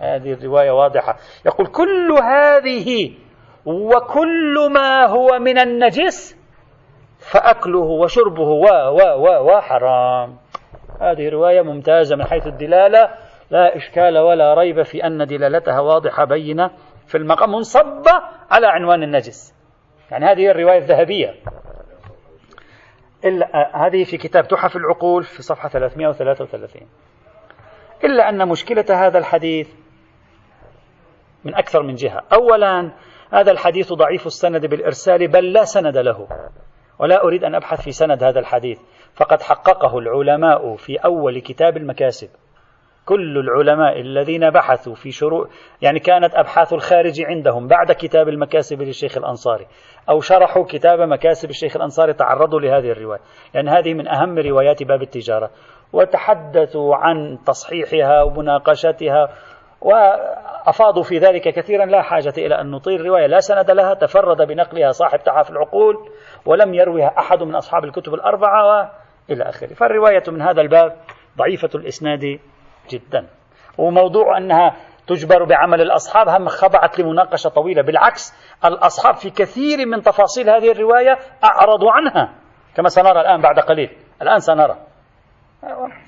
[0.00, 1.16] هذه الرواية واضحة.
[1.46, 3.12] يقول كل هذه
[3.66, 6.39] وكل ما هو من النجس
[7.20, 10.36] فأكله وشربه و و و وحرام
[11.00, 13.10] هذه رواية ممتازة من حيث الدلالة.
[13.50, 16.70] لا إشكال ولا ريب في أن دلالتها واضحة بينة
[17.06, 18.12] في المقام منصبة
[18.50, 19.54] على عنوان النجس.
[20.10, 21.34] يعني هذه الرواية الذهبية.
[23.24, 26.88] إلا هذه في كتاب تحف العقول في صفحة 333
[28.04, 29.68] إلا أن مشكلة هذا الحديث
[31.44, 32.22] من أكثر من جهة.
[32.32, 32.92] أولا
[33.32, 36.28] هذا الحديث ضعيف السند بالإرسال بل لا سند له.
[37.00, 38.78] ولا أريد أن أبحث في سند هذا الحديث.
[39.14, 42.28] فقد حققه العلماء في أول كتاب المكاسب.
[43.06, 45.48] كل العلماء الذين بحثوا في شروع
[45.82, 49.66] يعني كانت أبحاث الخارج عندهم بعد كتاب المكاسب للشيخ الأنصاري
[50.08, 53.20] أو شرحوا كتاب مكاسب الشيخ الأنصاري تعرضوا لهذه الرواية.
[53.54, 55.50] لأن هذه من أهم روايات باب التجارة.
[55.92, 59.28] وتحدثوا عن تصحيحها ومناقشتها
[59.80, 64.90] وأفاضوا في ذلك كثيرا لا حاجة إلى أن نطيل الرواية لا سند لها تفرد بنقلها
[64.90, 65.96] صاحب تحف العقول
[66.46, 68.90] ولم يروها أحد من أصحاب الكتب الأربعة
[69.28, 69.74] وإلى آخره.
[69.74, 70.96] فالرواية من هذا الباب
[71.38, 72.38] ضعيفة الإسناد
[72.90, 73.26] جدا.
[73.78, 77.82] وموضوع أنها تجبر بعمل الأصحاب هم خضعت لمناقشة طويلة.
[77.82, 82.34] بالعكس الأصحاب في كثير من تفاصيل هذه الرواية أعرضوا عنها
[82.76, 83.90] كما سنرى الآن بعد قليل.
[84.22, 84.76] الآن سنرى.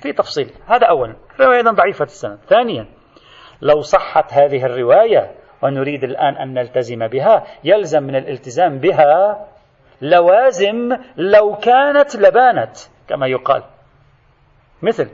[0.01, 0.51] في تفصيل.
[0.67, 1.15] هذا أولا.
[1.41, 2.37] رواية ضعيفة السند.
[2.37, 2.87] ثانيا
[3.61, 9.47] لو صحت هذه الرواية ونريد الآن أن نلتزم بها يلزم من الالتزام بها
[10.01, 13.63] لوازم لو كانت لبانت كما يقال.
[14.81, 15.09] مثل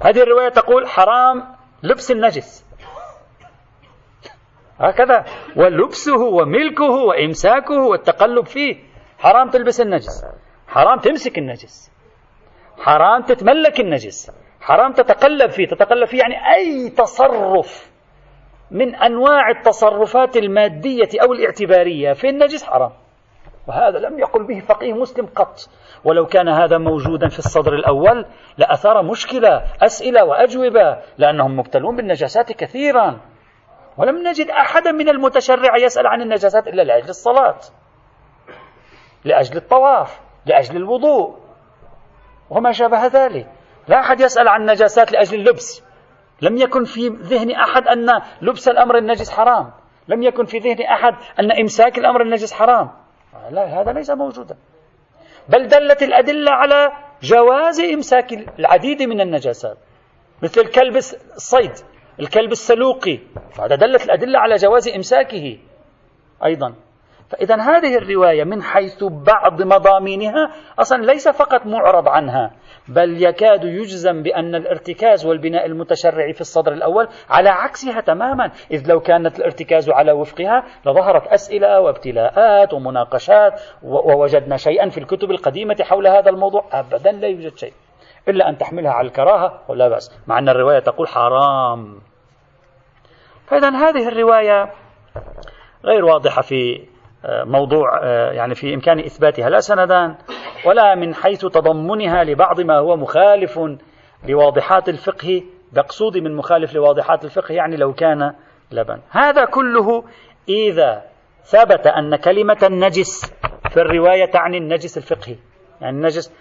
[0.00, 2.66] هذه الرواية تقول حرام لبس النجس.
[4.78, 5.24] هكذا
[5.56, 8.76] ولبسه وملكه وإمساكه والتقلب فيه.
[9.18, 10.24] حرام تلبس النجس.
[10.68, 11.92] حرام تمسك النجس.
[12.78, 14.45] حرام تتملك النجس.
[14.66, 15.66] حرام تتقلب فيه.
[15.66, 17.90] تتقلب فيه يعني أي تصرف
[18.70, 22.92] من أنواع التصرفات المادية أو الاعتبارية في النجس حرام.
[23.68, 25.56] وهذا لم يقل به فقيه مسلم قط.
[26.04, 28.26] ولو كان هذا موجودا في الصدر الأول
[28.58, 33.20] لأثار مشكلة أسئلة وأجوبة لأنهم مبتلون بالنجاسات كثيرا.
[33.98, 37.58] ولم نجد أحدا من المتشرع يسأل عن النجاسات إلا لأجل الصلاة
[39.24, 41.38] لأجل الطواف لأجل الوضوء
[42.50, 43.55] وما شابه ذلك.
[43.88, 45.82] لا أحد يسأل عن النجاسات لأجل اللبس.
[46.42, 48.06] لم يكن في ذهن أحد أن
[48.42, 49.72] لبس الأمر النجس حرام.
[50.08, 52.90] لم يكن في ذهن أحد أن إمساك الأمر النجس حرام.
[53.50, 54.56] لا هذا ليس موجودا.
[55.48, 59.76] بل دلت الأدلة على جواز إمساك العديد من النجاسات.
[60.42, 61.72] مثل الكلب الصيد
[62.20, 63.18] الكلب السلوقي.
[63.54, 65.58] فهذا دلت الأدلة على جواز إمساكه
[66.44, 66.74] أيضا.
[67.30, 72.50] فإذا هذه الرواية من حيث بعض مضامينها أصلا ليس فقط معرض عنها
[72.88, 79.00] بل يكاد يجزم بأن الارتكاز والبناء المتشرع في الصدر الأول على عكسها تماما إذ لو
[79.00, 86.30] كانت الارتكاز على وفقها لظهرت أسئلة وابتلاءات ومناقشات ووجدنا شيئا في الكتب القديمة حول هذا
[86.30, 86.64] الموضوع.
[86.72, 87.72] أبدا لا يوجد شيء
[88.28, 92.00] إلا أن تحملها على الكراهة ولا بأس مع أن الرواية تقول حرام.
[93.46, 94.70] فإذا هذه الرواية
[95.84, 96.86] غير واضحة في
[97.28, 100.16] موضوع يعني في إمكان إثباتها لا سندان
[100.66, 103.60] ولا من حيث تضمنها لبعض ما هو مخالف
[104.28, 105.42] لواضحات الفقه
[105.76, 108.32] مقصودي من مخالف لواضحات الفقه يعني لو كان
[108.72, 109.00] لبن.
[109.10, 110.04] هذا كله
[110.48, 111.02] إذا
[111.44, 113.32] ثبت أن كلمة النجس
[113.70, 115.36] في الرواية تعني النجس الفقهي.
[115.80, 116.32] يعني النجس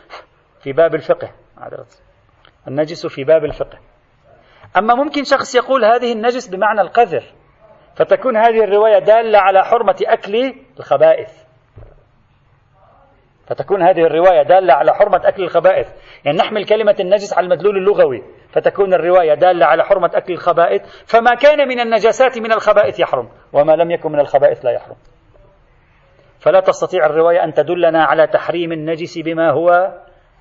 [0.62, 1.32] في باب الفقه
[2.68, 3.80] النجس في باب الفقه.
[4.78, 7.24] أما ممكن شخص يقول هذه النجس بمعنى القذر
[7.96, 11.46] فتكون هذه الرواية دالة على حرمة أكل الخبائث.
[13.48, 15.88] فتكون هذه الرواية دالة على حرمة أكل الخبائث.
[16.26, 20.82] يعني نحمل كلمة النجس على المدلول اللغوي فتكون الرواية دالة على حرمة أكل الخبائث.
[21.06, 24.96] فما كان من النجاسات من الخبائث يحرم وما لم يكن من الخبائث لا يحرم.
[26.40, 29.94] فلا تستطيع الرواية أن تدلنا على تحريم النجس بما هو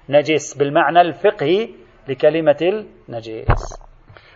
[0.08, 1.68] نجس بالمعنى الفقهي
[2.08, 2.56] لكلمة
[3.08, 3.84] النجس.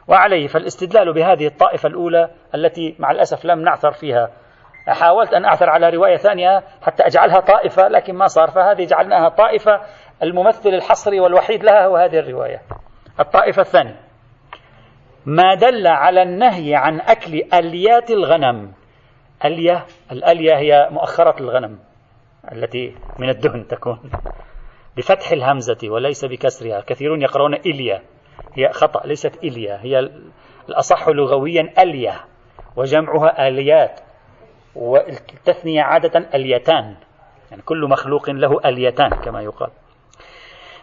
[0.09, 4.31] وعليه فالاستدلال بهذه الطائفة الأولى التي مع الأسف لم نعثر فيها.
[4.89, 9.81] حاولت أن أعثر على رواية ثانية حتى أجعلها طائفة لكن ما صار فهذه جعلناها طائفة
[10.23, 12.63] الممثل الحصري والوحيد لها هو هذه الرواية.
[13.21, 14.01] الطائفة الثانية.
[15.27, 18.73] ما دل على النهي عن أكل أليات الغنم.
[19.45, 21.79] ألية الألية هي مؤخرة الغنم
[22.53, 24.11] التي من الدهن تكون.
[24.97, 26.81] بفتح الهمزة وليس بكسرها.
[26.81, 28.03] كثيرون يقرؤون إليا
[28.55, 30.11] هي خطأ ليست إليا هي
[30.69, 32.25] الأصح لغويا ألية
[32.77, 34.01] وجمعها آليات
[34.75, 36.97] والتثنية عادة أليتان
[37.51, 39.71] يعني كل مخلوق له أليتان كما يقال.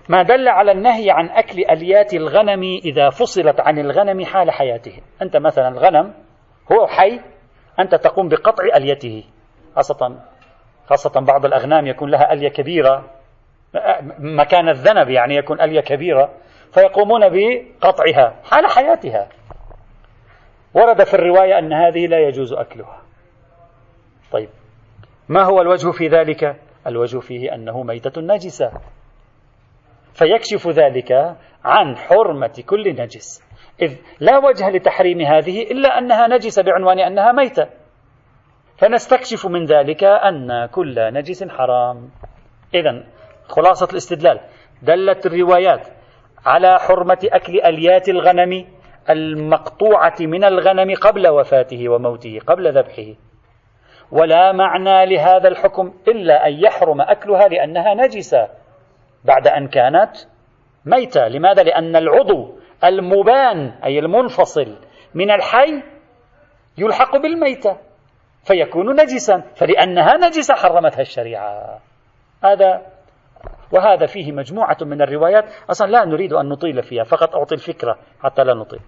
[0.09, 5.01] ما دل على النهي عن أكل أليات الغنم إذا فصلت عن الغنم حال حياته.
[5.21, 6.13] أنت مثلا الغنم
[6.71, 7.19] هو حي
[7.79, 9.23] أنت تقوم بقطع أليته
[9.75, 10.19] خاصة
[10.85, 13.05] خاصة بعض الأغنام يكون لها ألية كبيرة
[14.19, 16.29] مكان الذنب يعني يكون ألية كبيرة.
[16.75, 19.29] فيقومون بقطعها حال حياتها.
[20.73, 23.01] ورد في الرواية أن هذه لا يجوز أكلها.
[24.31, 24.49] طيب
[25.29, 26.55] ما هو الوجه في ذلك؟
[26.87, 28.71] الوجه فيه أنه ميتة نجسة.
[30.13, 31.11] فيكشف ذلك
[31.65, 33.43] عن حرمة كل نجس.
[33.81, 37.67] إذ لا وجه لتحريم هذه إلا أنها نجسة بعنوان أنها ميتة.
[38.77, 42.09] فنستكشف من ذلك أن كل نجس حرام.
[42.73, 43.03] إذا
[43.47, 44.39] خلاصة الاستدلال.
[44.81, 45.87] دلت الروايات
[46.45, 48.65] على حرمة أكل أليات الغنم
[49.09, 53.13] المقطوعة من الغنم قبل وفاته وموته قبل ذبحه.
[54.11, 58.49] ولا معنى لهذا الحكم إلا أن يحرم أكلها لأنها نجسة
[59.25, 60.11] بعد أن كانت
[60.85, 61.27] ميتة.
[61.27, 64.77] لماذا؟ لأن العضو المبان أي المنفصل
[65.13, 65.83] من الحي
[66.77, 67.77] يلحق بالميتة
[68.43, 69.43] فيكون نجسا.
[69.55, 71.79] فلأنها نجسة حرمتها الشريعة.
[72.43, 72.94] هذا
[73.71, 78.43] وهذا فيه مجموعة من الروايات أصلا لا نريد أن نطيل فيها فقط أعطي الفكرة حتى
[78.43, 78.79] لا نطيل.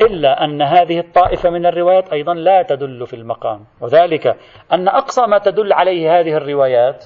[0.00, 3.64] إلا أن هذه الطائفة من الروايات أيضا لا تدل في المقام.
[3.80, 4.36] وذلك
[4.72, 7.04] أن أقصى ما تدل عليه هذه الروايات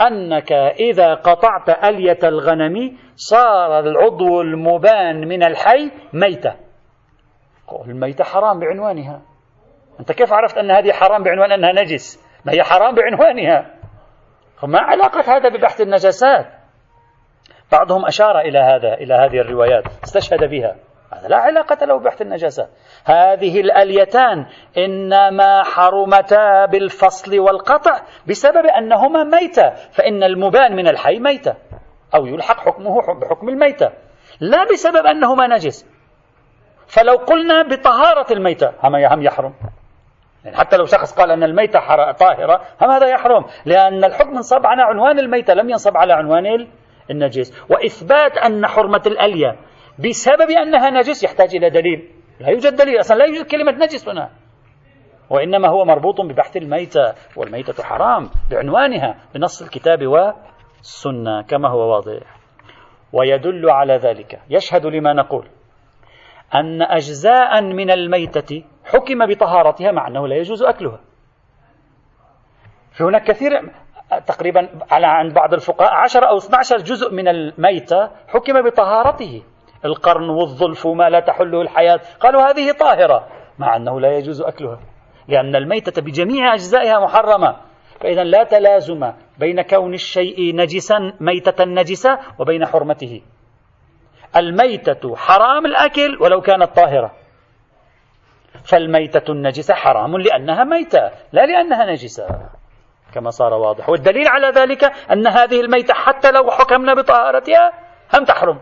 [0.00, 6.54] أنك إذا قطعت ألية الغنم صار العضو المبان من الحي ميتة.
[7.86, 9.20] الميتة حرام بعنوانها.
[10.00, 13.77] أنت كيف عرفت أن هذه حرام بعنوان أنها نجس؟ ما هي حرام بعنوانها.
[14.62, 16.46] ما علاقة هذا ببحث النجاسات؟
[17.72, 20.76] بعضهم أشار إلى هذا إلى هذه الروايات استشهد بها.
[21.12, 22.68] هذا لا علاقة له ببحث النجاسة
[23.04, 24.46] هذه الأليتان
[24.78, 31.54] إنما حرمتا بالفصل والقطع بسبب أنهما ميتة فإن المبان من الحي ميتة
[32.14, 33.90] أو يلحق حكمه بحكم الميتة
[34.40, 35.86] لا بسبب أنهما نجس.
[36.86, 39.54] فلو قلنا بطهارة الميتة هم يحرم.
[40.44, 41.80] يعني حتى لو شخص قال أن الميتة
[42.12, 46.66] طاهرة هم هذا يحرم؟ لأن الحكم انصب على عنوان الميتة لم ينصب على عنوان
[47.10, 47.64] النجس.
[47.70, 49.56] وإثبات أن حرمة الألية
[49.98, 52.10] بسبب أنها نجس يحتاج إلى دليل.
[52.40, 54.30] لا يوجد دليل أصلا لا يوجد كلمة نجس هنا.
[55.30, 62.38] وإنما هو مربوط ببحث الميتة والميتة حرام بعنوانها بنص الكتاب والسنة كما هو واضح.
[63.12, 64.40] ويدل على ذلك.
[64.50, 65.48] يشهد لما نقول
[66.54, 71.00] أن أجزاء من الميتة حكم بطهارتها مع أنه لا يجوز أكلها.
[72.92, 73.50] فهناك كثير
[74.26, 79.42] تقريبا على عند بعض الفقهاء 10 أو 12 جزء من الميتة حكم بطهارته.
[79.84, 82.00] القرن والظلف وما لا تحله الحياة.
[82.20, 83.26] قالوا هذه طاهرة
[83.58, 84.80] مع أنه لا يجوز أكلها.
[85.28, 87.56] لأن الميتة بجميع أجزائها محرمة.
[88.00, 93.22] فإذا لا تلازم بين كون الشيء نجسا ميتة نجسة وبين حرمته.
[94.36, 97.12] الميتة حرام الأكل ولو كانت طاهرة.
[98.64, 102.26] فالميتة النجسة حرام لأنها ميتة لا لأنها نجسة.
[103.14, 103.88] كما صار واضح.
[103.88, 107.72] والدليل على ذلك أن هذه الميتة حتى لو حكمنا بطهارتها
[108.14, 108.60] هم تحرم.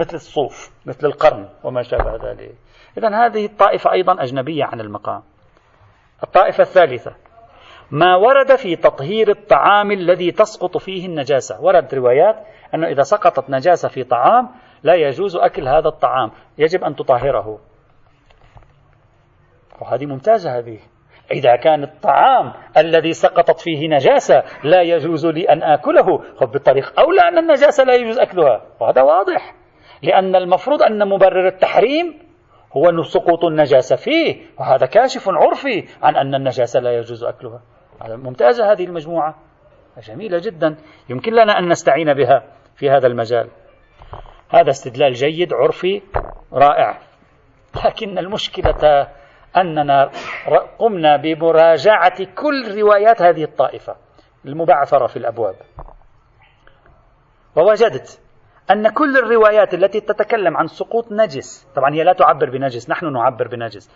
[0.00, 2.54] مثل الصوف مثل القرن وما شابه ذلك.
[2.98, 5.22] إذا هذه الطائفة أيضا أجنبية عن المقام.
[6.22, 7.14] الطائفة الثالثة.
[7.90, 11.60] ما ورد في تطهير الطعام الذي تسقط فيه النجاسة.
[11.60, 12.36] ورد روايات
[12.74, 14.48] أنه إذا سقطت نجاسة في طعام
[14.82, 16.30] لا يجوز أكل هذا الطعام.
[16.58, 17.58] يجب أن تطهره.
[19.80, 20.78] وهذه ممتازة هذه.
[21.32, 27.38] إذا كان الطعام الذي سقطت فيه نجاسة لا يجوز لي أن آكله بالطريق أولى أن
[27.38, 28.62] النجاسة لا يجوز أكلها.
[28.80, 29.54] وهذا واضح.
[30.02, 32.18] لأن المفروض أن مبرر التحريم
[32.76, 37.62] هو سقوط النجاسة فيه وهذا كاشف عرفي عن أن النجاسة لا يجوز أكلها.
[38.08, 39.34] ممتازة هذه المجموعة.
[40.02, 40.76] جميلة جدا.
[41.08, 42.42] يمكن لنا أن نستعين بها
[42.76, 43.48] في هذا المجال.
[44.50, 46.02] هذا استدلال جيد عرفي
[46.52, 46.98] رائع.
[47.84, 49.08] لكن المشكلة
[49.56, 50.10] أننا
[50.78, 53.96] قمنا بمراجعة كل روايات هذه الطائفة
[54.44, 55.54] المبعثرة في الأبواب.
[57.56, 58.20] ووجدت
[58.70, 63.48] أن كل الروايات التي تتكلم عن سقوط نجس طبعا هي لا تعبر بنجس نحن نعبر
[63.48, 63.90] بنجس.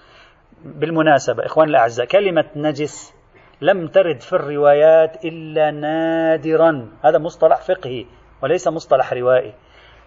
[0.64, 3.14] بالمناسبة إخوان الأعزاء كلمة نجس
[3.60, 6.88] لم ترد في الروايات إلا نادرا.
[7.04, 8.06] هذا مصطلح فقهي
[8.42, 9.54] وليس مصطلح روائي.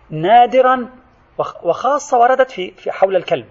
[0.10, 0.90] نادرا
[1.64, 3.48] وخاصة وردت في, حول الكلب.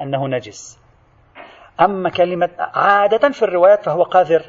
[0.00, 0.78] أنه نجس.
[1.80, 4.42] أما كلمة عادة في الروايات فهو قاذر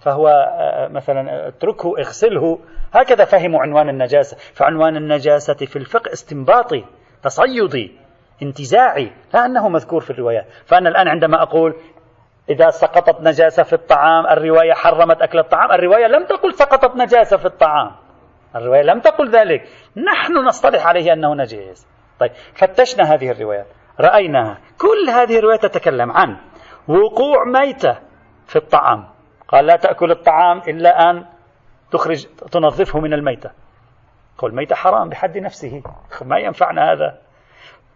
[0.00, 2.58] فهو آه، مثلا اتركه اغسله.
[2.92, 4.36] هكذا فهموا عنوان النجاسة.
[4.54, 6.84] فعنوان النجاسة في الفقه استنباطي
[7.22, 7.92] تصيدي
[8.42, 10.46] انتزاعي لا أنه مذكور في الروايات.
[10.66, 11.74] فأنا الآن عندما أقول
[12.50, 17.46] إذا سقطت نجاسة في الطعام الرواية حرمت أكل الطعام الرواية لم تقل سقطت نجاسة في
[17.46, 17.90] الطعام.
[18.56, 19.68] الرواية لم تقل ذلك.
[19.96, 21.86] نحن نصطلح عليه أنه نجس.
[22.20, 23.66] طيب فتشنا هذه الروايات.
[24.00, 26.36] رأيناها كل هذه الروايات تتكلم عن
[26.88, 27.98] وقوع ميتة
[28.46, 29.08] في الطعام.
[29.48, 31.26] قال لا تأكل الطعام إلا أن
[31.90, 33.50] تخرج تنظفه من الميتة.
[34.38, 35.82] قل الميتة حرام بحد نفسه.
[36.22, 37.18] ما ينفعنا هذا.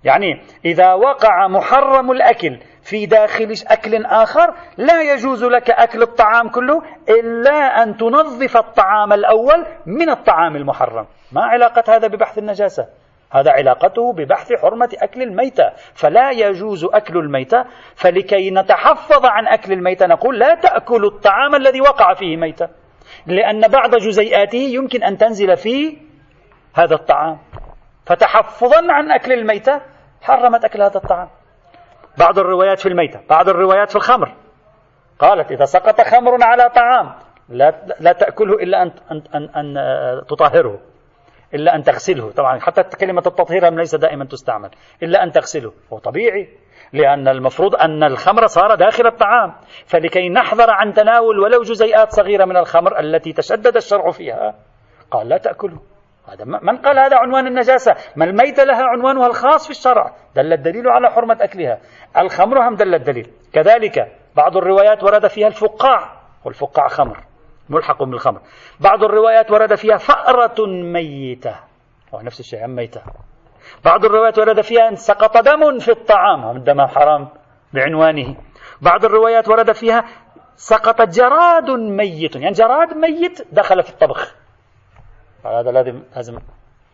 [0.04, 6.82] يعني إذا وقع محرم الأكل في داخل أكل آخر لا يجوز لك أكل الطعام كله
[7.08, 11.06] إلا أن تنظف الطعام الأول من الطعام المحرم.
[11.32, 12.88] ما علاقة هذا ببحث النجاسة؟
[13.32, 15.72] هذا علاقته ببحث حرمة أكل الميتة.
[15.94, 17.64] فلا يجوز أكل الميتة.
[17.94, 22.68] فلكي نتحفظ عن أكل الميتة نقول لا تأكل الطعام الذي وقع فيه ميتة.
[23.26, 25.98] لأن بعض جزيئاته يمكن أن تنزل في
[26.74, 27.38] هذا الطعام.
[28.06, 29.80] فتحفظا عن أكل الميتة.
[30.22, 31.28] حرمت أكل هذا الطعام.
[32.18, 33.20] بعض الروايات في الميتة.
[33.30, 34.34] بعض الروايات في الخمر.
[35.18, 37.14] قالت إذا سقط خمر على طعام
[37.48, 39.76] لا, لا تأكله إلا أن, أن, أن, أن
[40.28, 40.91] تطهره.
[41.54, 42.30] إلا أن تغسله.
[42.30, 44.70] طبعا حتى كلمة التطهير ليس دائما تستعمل.
[45.02, 45.72] إلا أن تغسله.
[45.92, 46.48] هو طبيعي.
[46.92, 49.54] لأن المفروض أن الخمر صار داخل الطعام.
[49.86, 54.54] فلكي نحذر عن تناول ولو جزيئات صغيرة من الخمر التي تشدد الشرع فيها.
[55.10, 55.80] قال لا تأكله
[56.28, 60.14] هذا من قال هذا عنوان النجاسة؟ ما الميتة لها عنوانها الخاص في الشرع.
[60.36, 61.78] دل الدليل على حرمة أكلها.
[62.18, 63.30] الخمر هم دل الدليل.
[63.52, 66.22] كذلك بعض الروايات ورد فيها الفقاع.
[66.44, 67.31] والفقاع خمر.
[67.72, 68.40] ملحق بالخمر.
[68.80, 71.54] بعض الروايات ورد فيها فأرة ميتة.
[72.14, 73.02] نفس الشيء ميتة.
[73.84, 77.28] بعض الروايات ورد فيها أن سقط دم في الطعام الدم حرام
[77.72, 78.36] بعنوانه.
[78.80, 80.04] بعض الروايات ورد فيها
[80.56, 82.36] سقط جراد ميت.
[82.36, 84.34] يعني جراد ميت دخل في الطبخ.
[85.44, 86.38] هذا لازم لازم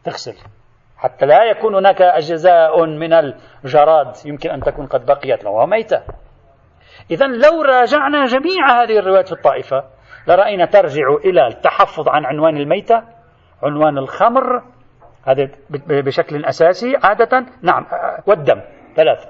[0.05, 0.35] تغسل.
[0.97, 4.17] حتى لا يكون هناك أجزاء من الجراد.
[4.25, 6.03] يمكن أن تكون قد بقيت له ميتة.
[7.11, 9.85] إذا لو راجعنا جميع هذه الروايات في الطائفة
[10.29, 13.03] لرأينا ترجع إلى التحفظ عن عنوان الميتة
[13.63, 14.63] عنوان الخمر
[15.27, 15.49] هذا
[15.89, 17.87] بشكل أساسي عادة نعم
[18.27, 18.61] والدم
[18.97, 19.29] ثلاثة.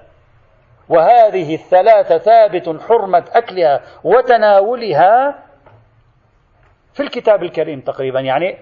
[0.88, 5.44] وهذه الثلاثة ثابت حرمة أكلها وتناولها
[6.92, 8.58] في الكتاب الكريم تقريبا يعني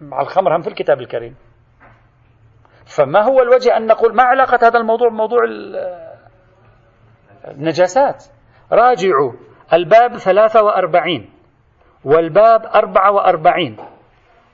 [0.00, 1.36] مع, الخمر هم في الكتاب الكريم.
[2.86, 5.40] فما هو الوجه أن نقول ما علاقة هذا الموضوع بموضوع
[7.48, 8.24] النجاسات؟
[8.72, 9.32] راجعوا
[9.74, 11.30] الباب 43
[12.04, 13.76] والباب 44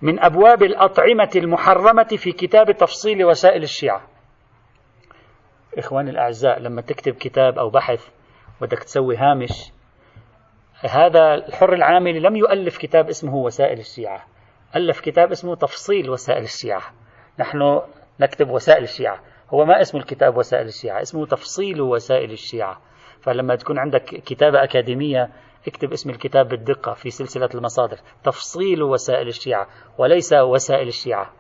[0.03, 4.03] من أبواب الأطعمة المحرمة في كتاب تفصيل وسائل الشيعة.
[5.79, 8.09] إخواني الأعزاء لما تكتب كتاب أو بحث
[8.61, 9.73] بدك تسوي هامش
[10.91, 14.27] هذا الحر العاملي لم يؤلف كتاب اسمه وسائل الشيعة
[14.77, 16.83] ألف كتاب اسمه تفصيل وسائل الشيعة.
[17.39, 17.81] نحن
[18.21, 19.21] نكتب وسائل الشيعة.
[19.55, 22.81] هو ما اسم الكتاب وسائل الشيعة اسمه تفصيل وسائل الشيعة.
[23.23, 25.31] فلما تكون عندك كتابة أكاديمية
[25.69, 27.97] اكتب اسم الكتاب بالدقة في سلسلة المصادر.
[28.25, 29.67] تفصيل وسائل الشيعة
[29.99, 31.31] وليس وسائل الشيعة.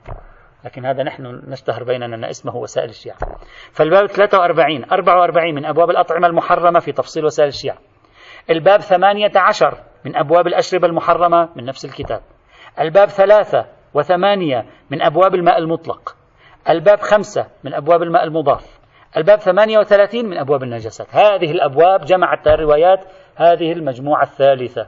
[0.64, 3.18] لكن هذا نحن نشتهر بيننا أن اسمه وسائل الشيعة.
[3.72, 7.78] فالباب 43 44 من أبواب الأطعمة المحرمة في تفصيل وسائل الشيعة.
[8.50, 12.22] الباب 18 من أبواب الأشربة المحرمة من نفس الكتاب.
[12.80, 16.16] الباب ثلاثة وثمانية من أبواب الماء المطلق.
[16.68, 18.79] الباب خمسة من أبواب الماء المضاف.
[19.16, 21.06] الباب 38 من أبواب النجاسات.
[21.11, 23.04] هذه الأبواب جمعت الروايات
[23.36, 24.86] هذه المجموعة الثالثة.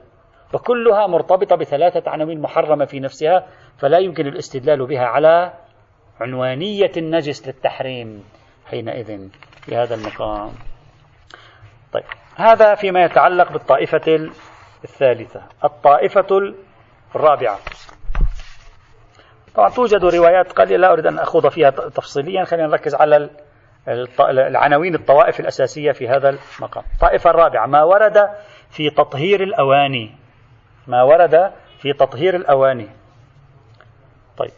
[0.55, 3.47] وكلها مرتبطة بثلاثة عناوين محرمة في نفسها
[3.79, 5.53] فلا يمكن الاستدلال بها على
[6.21, 8.25] عنوانية النجس للتحريم
[8.67, 9.29] حينئذ
[9.63, 10.51] في هذا المقام.
[11.93, 12.05] طيب
[12.37, 14.31] هذا فيما يتعلق بالطائفة
[14.85, 15.43] الثالثة.
[15.65, 16.55] الطائفة
[17.17, 17.59] الرابعة.
[19.55, 23.31] طبعا توجد روايات قليلة لا أريد أن أخوض فيها تفصيليا خلينا نركز على
[24.21, 26.29] العناوين الطوائف الأساسية في هذا
[26.59, 26.85] المقام.
[26.95, 28.31] الطائفة الرابعة ما ورد
[28.71, 30.15] في تطهير الأواني.
[30.87, 32.89] ما ورد في تطهير الأواني.
[34.37, 34.51] طيب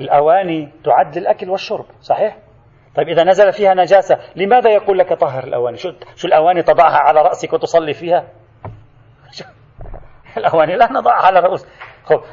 [0.00, 2.36] الأواني تعد للأكل والشرب صحيح؟
[2.96, 7.22] طيب إذا نزل فيها نجاسة لماذا يقول لك طهر الأواني؟ شو, شو الأواني تضعها على
[7.22, 8.24] رأسك وتصلي فيها؟
[10.36, 11.66] الأواني لا نضعها على الرؤوس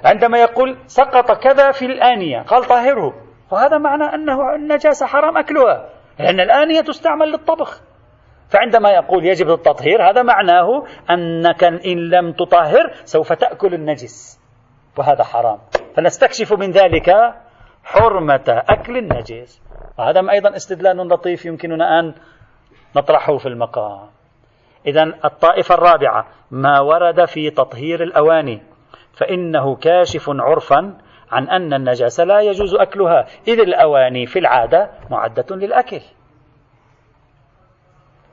[0.03, 3.13] عندما يقول سقط كذا في الآنية قال طهره.
[3.51, 5.89] وهذا معنى أنه النجاسة حرام أكلها.
[6.19, 7.81] لأن الآنية تستعمل للطبخ.
[8.49, 14.41] فعندما يقول يجب التطهير هذا معناه أنك إن لم تطهر سوف تأكل النجس.
[14.97, 15.57] وهذا حرام.
[15.95, 17.09] فنستكشف من ذلك
[17.83, 19.61] حرمة أكل النجس.
[19.99, 22.13] وهذا أيضا استدلال لطيف يمكننا أن
[22.95, 24.09] نطرحه في المقام.
[24.87, 28.61] إذا الطائفة الرابعة ما ورد في تطهير الأواني
[29.13, 30.97] فإنه كاشف عرفا
[31.31, 33.25] عن أن النجاسة لا يجوز أكلها.
[33.47, 36.01] إذ الأواني في العادة معدة للأكل.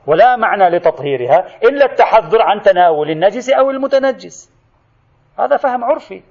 [0.07, 4.53] ولا معنى لتطهيرها إلا التحذر عن تناول النجس أو المتنجس.
[5.39, 6.23] هذا فهم عرفي.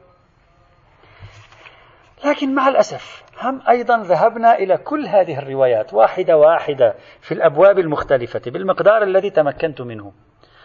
[2.24, 8.40] لكن مع الأسف هم أيضا ذهبنا إلى كل هذه الروايات واحدة واحدة في الأبواب المختلفة
[8.46, 10.12] بالمقدار الذي تمكنت منه.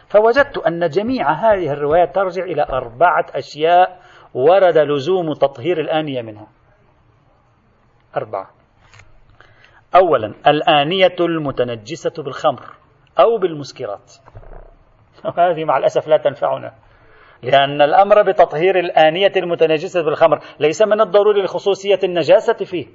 [0.07, 3.99] فوجدت أن جميع هذه الروايات ترجع إلى أربعة أشياء
[4.33, 6.47] ورد لزوم تطهير الآنية منها.
[8.17, 8.49] أربعة.
[9.95, 12.63] أولا الآنية المتنجسة بالخمر
[13.19, 14.13] أو بالمسكرات.
[15.25, 16.73] وهذه مع الأسف لا تنفعنا.
[17.43, 22.87] لأن الأمر بتطهير الآنية المتنجسة بالخمر ليس من الضروري لخصوصية النجاسة فيه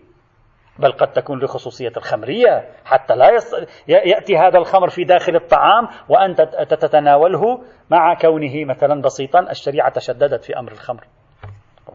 [0.79, 2.69] بل قد تكون لخصوصية الخمرية.
[2.85, 3.55] حتى لا يص...
[3.89, 10.59] يأتي هذا الخمر في داخل الطعام وأنت تتناوله مع كونه مثلا بسيطا الشريعة تشددت في
[10.59, 11.05] أمر الخمر.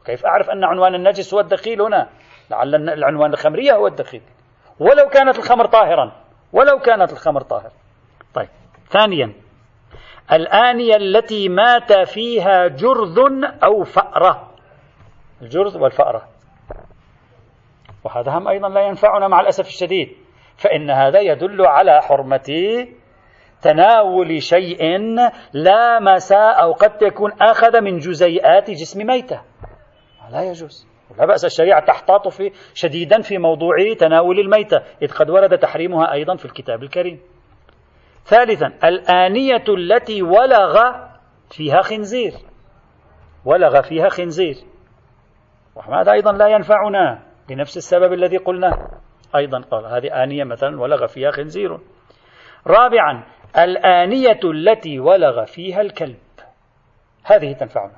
[0.07, 2.09] كيف أعرف أن عنوان النجس هو الدخيل هنا؟
[2.51, 4.21] لعل العنوان الخمرية هو الدخيل.
[4.79, 6.11] ولو كانت الخمر طاهرا
[6.53, 7.71] ولو كانت الخمر طاهر.
[8.33, 8.47] طيب
[8.89, 9.33] ثانيا.
[10.31, 13.19] الآنية التي مات فيها جرذ
[13.63, 14.51] أو فأرة.
[15.41, 16.27] الجرذ والفأرة.
[18.03, 20.17] وهذا هم أيضا لا ينفعنا مع الأسف الشديد.
[20.57, 22.87] فإن هذا يدل على حرمة
[23.61, 24.81] تناول شيء
[25.53, 29.41] لامس أو قد تكون أخذ من جزيئات جسم ميتة.
[30.31, 30.87] لا يجوز.
[31.17, 36.35] لا بأس الشريعة تحتاط في شديدا في موضوع تناول الميتة إذ قد ورد تحريمها أيضا
[36.35, 37.19] في الكتاب الكريم.
[38.25, 40.79] ثالثا الآنية التي ولغ
[41.49, 42.33] فيها خنزير.
[43.45, 44.55] ولغ فيها خنزير.
[45.75, 48.89] وهذا أيضا لا ينفعنا لنفس السبب الذي قلناه.
[49.35, 51.79] أيضا قال هذه آنية مثلا ولغ فيها خنزير.
[52.67, 53.23] رابعا
[53.57, 56.17] الآنية التي ولغ فيها الكلب.
[57.23, 57.95] هذه تنفعنا.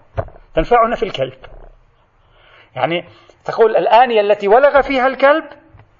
[0.55, 1.59] تنفعنا في الكلب.
[2.76, 3.05] يعني
[3.45, 5.43] تقول الآنية التي ولغ فيها الكلب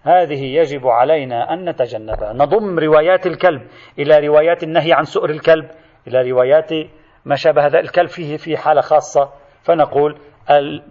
[0.04, 2.34] هذه يجب علينا أن نتجنبها.
[2.34, 3.62] نضم روايات الكلب
[4.00, 5.70] إلى روايات النهي عن سؤر الكلب
[6.08, 6.70] إلى روايات
[7.26, 9.30] ما شابه هذا الكلب فيه في حالة خاصة.
[9.64, 10.18] فنقول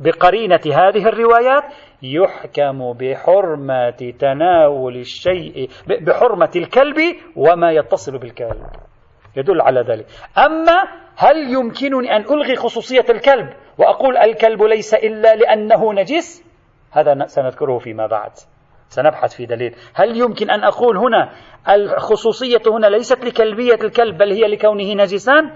[0.00, 1.64] بقرينة هذه الروايات
[2.02, 6.96] يحكم بحرمة تناول الشيء بحرمة الكلب
[7.36, 8.66] وما يتصل بالكلب.
[9.36, 10.06] يدل على ذلك.
[10.38, 10.78] أما
[11.16, 13.48] هل يمكنني أن ألغي خصوصية الكلب؟
[13.78, 16.44] وأقول الكلب ليس إلا لأنه نجس.
[16.92, 18.30] هذا سنذكره فيما بعد.
[18.88, 19.74] سنبحث في دليل.
[19.94, 21.30] هل يمكن أن أقول هنا
[21.68, 25.50] الخصوصية هنا ليست لكلبية الكلب بل هي لكونه نجسا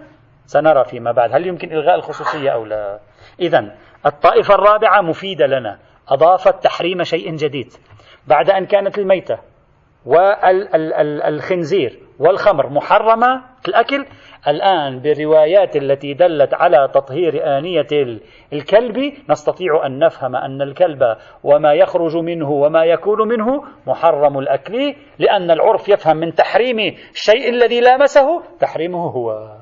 [0.47, 1.35] سنرى فيما بعد.
[1.35, 2.99] هل يمكن إلغاء الخصوصية أو لا؟
[3.41, 5.79] إذا الطائفة الرابعة مفيدة لنا.
[6.09, 7.73] أضافت تحريم شيء جديد.
[8.27, 9.39] بعد أن كانت الميتة
[10.07, 14.07] والخنزير والخمر محرمة الأكل
[14.49, 18.19] الآن بالروايات التي دلت على تطهير آنية
[18.53, 25.51] الكلب نستطيع أن نفهم أن الكلب وما يخرج منه وما يكون منه محرم الأكل لأن
[25.51, 26.79] العرف يفهم من تحريم
[27.13, 29.57] الشيء الذي لامسه تحريمه هو.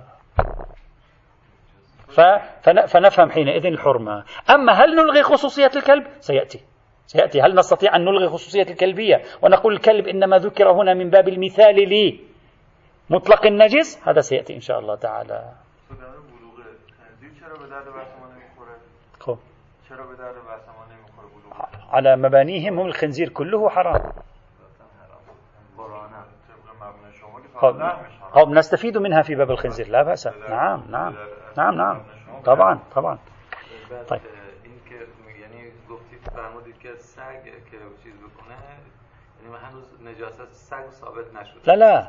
[2.87, 4.25] فنفهم حينئذ الحرمة.
[4.51, 6.61] أما هل نلغي خصوصية الكلب؟ سيأتي.
[7.07, 7.41] سيأتي.
[7.41, 12.30] هل نستطيع أن نلغي خصوصية الكلبية؟ ونقول الكلب إنما ذكر هنا من باب المثال لي.
[13.11, 15.53] مطلق النجس هذا سيأتي إن شاء الله تعالى.
[19.21, 19.39] خب.
[21.91, 24.13] على مبانيهم هم الخنزير كله حرام.
[28.33, 28.49] خب.
[28.49, 30.27] نستفيد منها في باب الخنزير لا بأس.
[30.27, 31.15] نعم نعم.
[31.57, 32.03] نعم نعم.
[32.45, 33.19] طبعا طبعا.
[34.09, 34.21] طيب.
[36.35, 38.57] فرمودید که سگ که چیز بکنه
[39.43, 41.25] یعنی هنوز نجاست سگ ثابت
[41.67, 42.09] لا لا.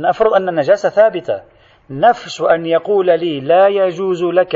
[0.00, 1.42] نفرض أن النجاسة ثابتة.
[1.90, 4.54] نفس أن يقول لي لا يجوز لك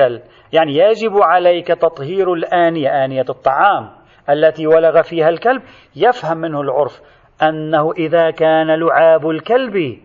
[0.53, 3.91] يعني يجب عليك تطهير الآنية آنية الطعام
[4.31, 5.63] التي ولغ فيها الكلب.
[5.97, 7.01] يفهم منه العرف
[7.43, 10.01] أنه إذا كان لعاب الكلب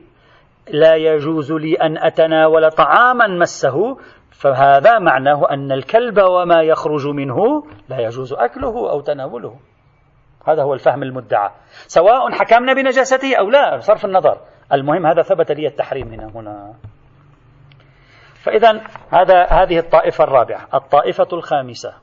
[0.69, 3.97] لا يجوز لي أن أتناول طعاما مسه
[4.31, 9.55] فهذا معناه أن الكلب وما يخرج منه لا يجوز أكله أو تناوله.
[10.47, 11.49] هذا هو الفهم المدعى.
[11.87, 14.41] سواء حكمنا بنجاسته أو لا بصرف النظر.
[14.73, 16.73] المهم هذا ثبت لي التحريم هنا هنا.
[18.43, 18.81] فإذا
[19.11, 20.67] هذا هذه الطائفة الرابعة.
[20.73, 21.93] الطائفة الخامسة.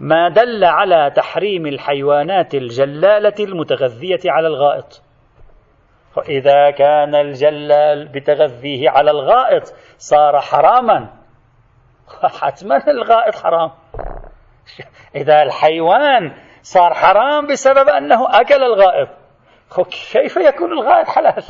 [0.00, 5.02] ما دل على تحريم الحيوانات الجلالة المتغذية على الغائط.
[6.16, 9.62] فإذا كان الجلال بتغذيه على الغائط
[9.98, 11.10] صار حراما.
[12.40, 13.70] حتما الغائط حرام.
[15.14, 16.32] إذا الحيوان
[16.62, 19.08] صار حرام بسبب أنه أكل الغائط.
[20.12, 21.44] كيف يكون الغائط حلال؟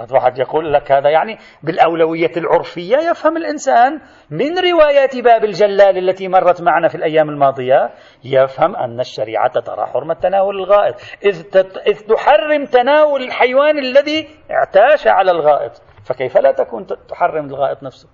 [0.00, 6.28] قد واحد يقول لك هذا يعني بالأولوية العرفية يفهم الإنسان من روايات باب الجلال التي
[6.28, 7.90] مرت معنا في الأيام الماضية
[8.24, 10.94] يفهم أن الشريعة ترى حرمة تناول الغائط.
[11.24, 11.42] إذ,
[11.86, 15.82] إذ تحرم تناول الحيوان الذي اعتاش على الغائط.
[16.04, 18.08] فكيف لا تكون تحرم الغائط نفسه؟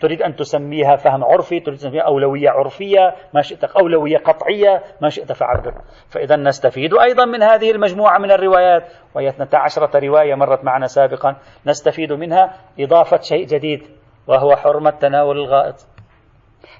[0.00, 5.08] تريد أن تسميها فهم عرفي تريد أن تسميها أولوية عرفية ما شئت أولوية قطعية ما
[5.08, 5.74] شئت فعبر.
[6.08, 11.36] فإذا نستفيد أيضا من هذه المجموعة من الروايات وهي 12 رواية مرت معنا سابقا
[11.66, 13.82] نستفيد منها إضافة شيء جديد
[14.26, 15.86] وهو حرمة تناول الغائط.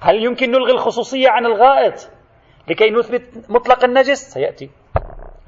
[0.00, 2.10] هل يمكن نلغي الخصوصية عن الغائط؟
[2.68, 4.70] لكي نثبت مطلق النجس؟ سيأتي.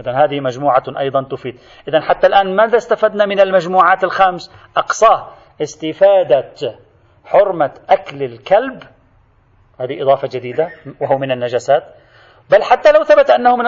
[0.01, 1.59] إذا هذه مجموعة أيضا تفيد.
[1.89, 5.29] إذا حتى الآن ماذا استفدنا من المجموعات الخمس؟ أقصاه
[5.63, 6.53] استفادة
[7.29, 8.83] حرمة أكل الكلب
[9.81, 10.71] هذه إضافة جديدة
[11.01, 11.83] وهو من النجاسات.
[12.51, 13.67] بل حتى لو ثبت أنه من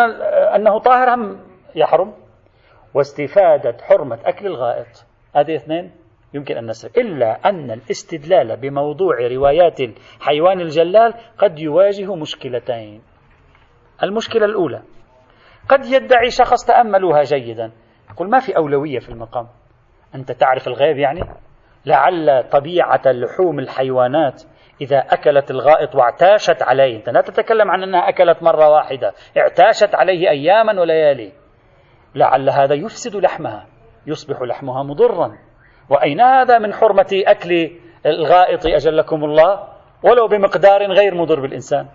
[0.54, 1.40] أنه طاهر هم
[1.74, 2.14] يحرم.
[2.94, 5.06] واستفادة حرمة أكل الغائط.
[5.36, 5.92] هذه اثنين
[6.34, 13.02] يمكن أن نسرق إلا أن الاستدلال بموضوع روايات الحيوان الجلال قد يواجه مشكلتين.
[14.02, 14.82] المشكلة الأولى
[15.68, 17.72] قد يدعي شخص تأملوها جيدا.
[18.10, 19.48] يقول ما في أولوية في المقام؟
[20.14, 21.20] أنت تعرف الغيب يعني؟
[21.86, 24.42] لعل طبيعة لحوم الحيوانات
[24.80, 26.96] إذا أكلت الغائط واعتاشت عليه.
[26.96, 29.12] أنت لا تتكلم عن أنها أكلت مرة واحدة.
[29.38, 31.32] اعتاشت عليه أياما وليالي.
[32.14, 33.66] لعل هذا يفسد لحمها.
[34.06, 35.38] يصبح لحمها مضرا.
[35.88, 37.70] وأين هذا من حرمة أكل
[38.06, 39.68] الغائط أجلكم الله؟
[40.02, 41.88] ولو بمقدار غير مضر بالإنسان.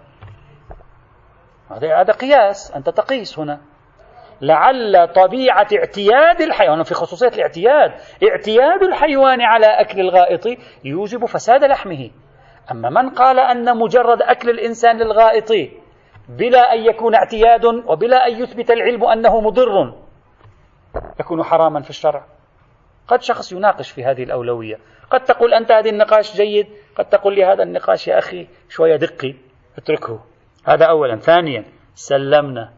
[1.82, 2.74] هذا قياس.
[2.76, 3.62] أنت تقيس هنا.
[4.42, 7.92] لعل طبيعة اعتياد الحيوان في خصوصية الاعتياد.
[8.30, 10.48] اعتياد الحيوان على أكل الغائط
[10.84, 12.10] يوجب فساد لحمه.
[12.72, 15.52] أما من قال أن مجرد أكل الإنسان للغائط
[16.30, 19.94] بلا أن يكون اعتياد وبلا أن يثبت العلم أنه مضر
[21.20, 22.26] يكون حراما في الشرع.
[23.08, 24.76] قد شخص يناقش في هذه الأولوية.
[25.12, 29.36] قد تقول أنت هذه النقاش جيد قد تقول لي هذا النقاش يا أخي شوية دقي
[29.78, 30.20] اتركه.
[30.66, 31.16] هذا أولا.
[31.16, 31.64] ثانيا
[31.94, 32.74] سلمنا.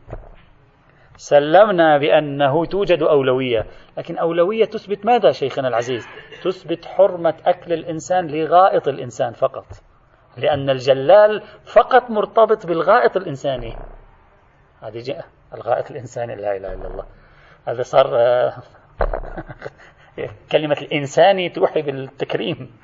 [1.17, 3.65] سلمنا بأنه توجد أولوية.
[3.97, 6.07] لكن أولوية تثبت ماذا شيخنا العزيز؟
[6.43, 9.65] تثبت حرمة أكل الإنسان لغائط الإنسان فقط.
[10.37, 13.75] لأن الجلال فقط مرتبط بالغائط الإنساني.
[14.81, 16.35] هذه جاء الغائط الإنساني.
[16.35, 17.05] لا إله إلا الله.
[17.67, 18.53] هذا صار آه،
[20.51, 22.77] كلمة الإنساني توحي بالتكريم.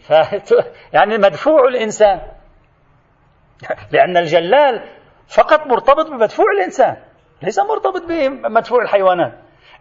[0.00, 0.12] ف
[0.94, 2.20] يعني مدفوع الإنسان.
[3.92, 4.82] لأن الجلال
[5.28, 7.11] فقط مرتبط بمدفوع الإنسان.
[7.42, 9.32] ليس مرتبط بمدفوع الحيوانات.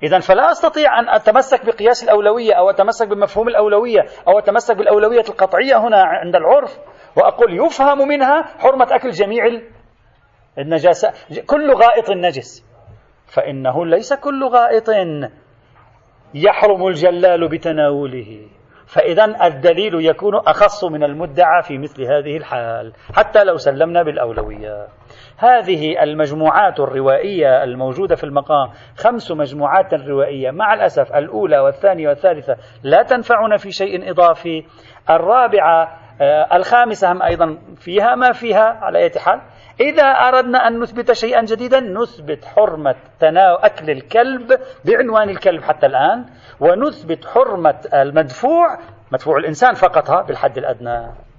[0.04, 5.78] إذا فلا أستطيع أن أتمسك بقياس الأولوية أو أتمسك بمفهوم الأولوية أو أتمسك بالأولوية القطعية
[5.78, 6.78] هنا عند العرف
[7.18, 9.44] وأقول يفهم منها حرمة أكل جميع
[10.58, 11.14] النجاسة.
[11.48, 12.66] كل غائط نجس.
[13.26, 14.90] فإنه ليس كل غائط
[16.34, 18.48] يحرم الجلال بتناوله.
[18.88, 24.88] فإذا الدليل يكون أخص من المدعى في مثل هذه الحال حتى لو سلمنا بالأولوية.
[25.42, 30.52] هذه المجموعات الروائية الموجودة في المقام خمس مجموعات روائية.
[30.52, 34.64] مع الأسف الأولى والثانية والثالثة لا تنفعنا في شيء إضافي.
[35.10, 39.42] الرابعة آه، الخامسة هم أيضا فيها ما فيها على أي حال.
[39.80, 46.26] إذا أردنا أن نثبت شيئا جديدا نثبت حرمة تناول أكل الكلب بعنوان الكلب حتى الآن
[46.60, 48.78] ونثبت حرمة المدفوع
[49.12, 51.31] مدفوع الإنسان فقط بالحد الأدنى.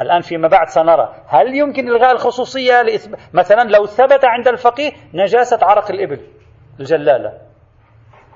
[0.00, 5.58] الآن فيما بعد سنرى هل يمكن إلغاء الخصوصية لإثبات مثلا لو ثبت عند الفقيه نجاسة
[5.62, 6.26] عرق الإبل
[6.80, 7.38] الجلالة؟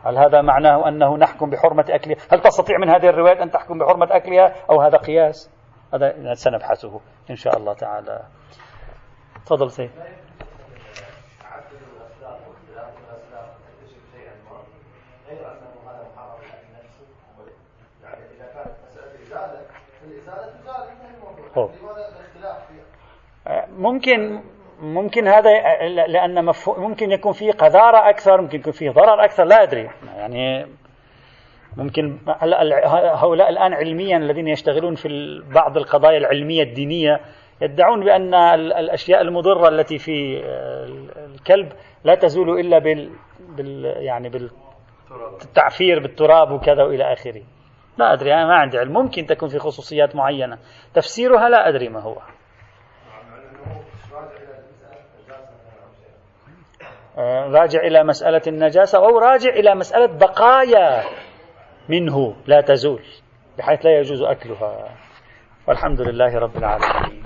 [0.04, 4.08] هل هذا معناه أنه نحكم بحرمة أكلها؟ هل تستطيع من هذه الروايات أن تحكم بحرمة
[4.10, 5.50] أكلها أو هذا قياس؟
[5.94, 7.00] هذا سنبحثه
[7.30, 8.22] إن شاء الله تعالى.
[9.46, 9.90] تفضل سيد.
[23.82, 24.40] ممكن
[24.80, 25.50] ممكن هذا
[26.08, 29.90] لأن ممكن يكون فيه قذارة أكثر ممكن يكون فيه ضرر أكثر لا أدري.
[30.16, 30.66] يعني
[31.76, 32.18] ممكن
[33.14, 35.08] هؤلاء الآن علميا الذين يشتغلون في
[35.54, 37.20] بعض القضايا العلمية الدينية
[37.60, 40.42] يدعون بأن الأشياء المضرة التي في
[41.34, 41.72] الكلب
[42.04, 43.10] لا تزول إلا بال,
[43.56, 44.28] بال يعني
[45.38, 47.42] بالتعفير بالتراب وكذا وإلى آخره.
[47.98, 48.92] لا أدري أنا ما عندي علم.
[48.92, 50.58] ممكن تكون في خصوصيات معينة.
[50.94, 52.16] تفسيرها لا أدري ما هو.
[57.52, 61.02] راجع إلى مسألة النجاسة أو راجع إلى مسألة بقايا
[61.88, 63.02] منه لا تزول
[63.58, 64.88] بحيث لا يجوز أكلها.
[65.68, 67.22] والحمد لله رب العالمين.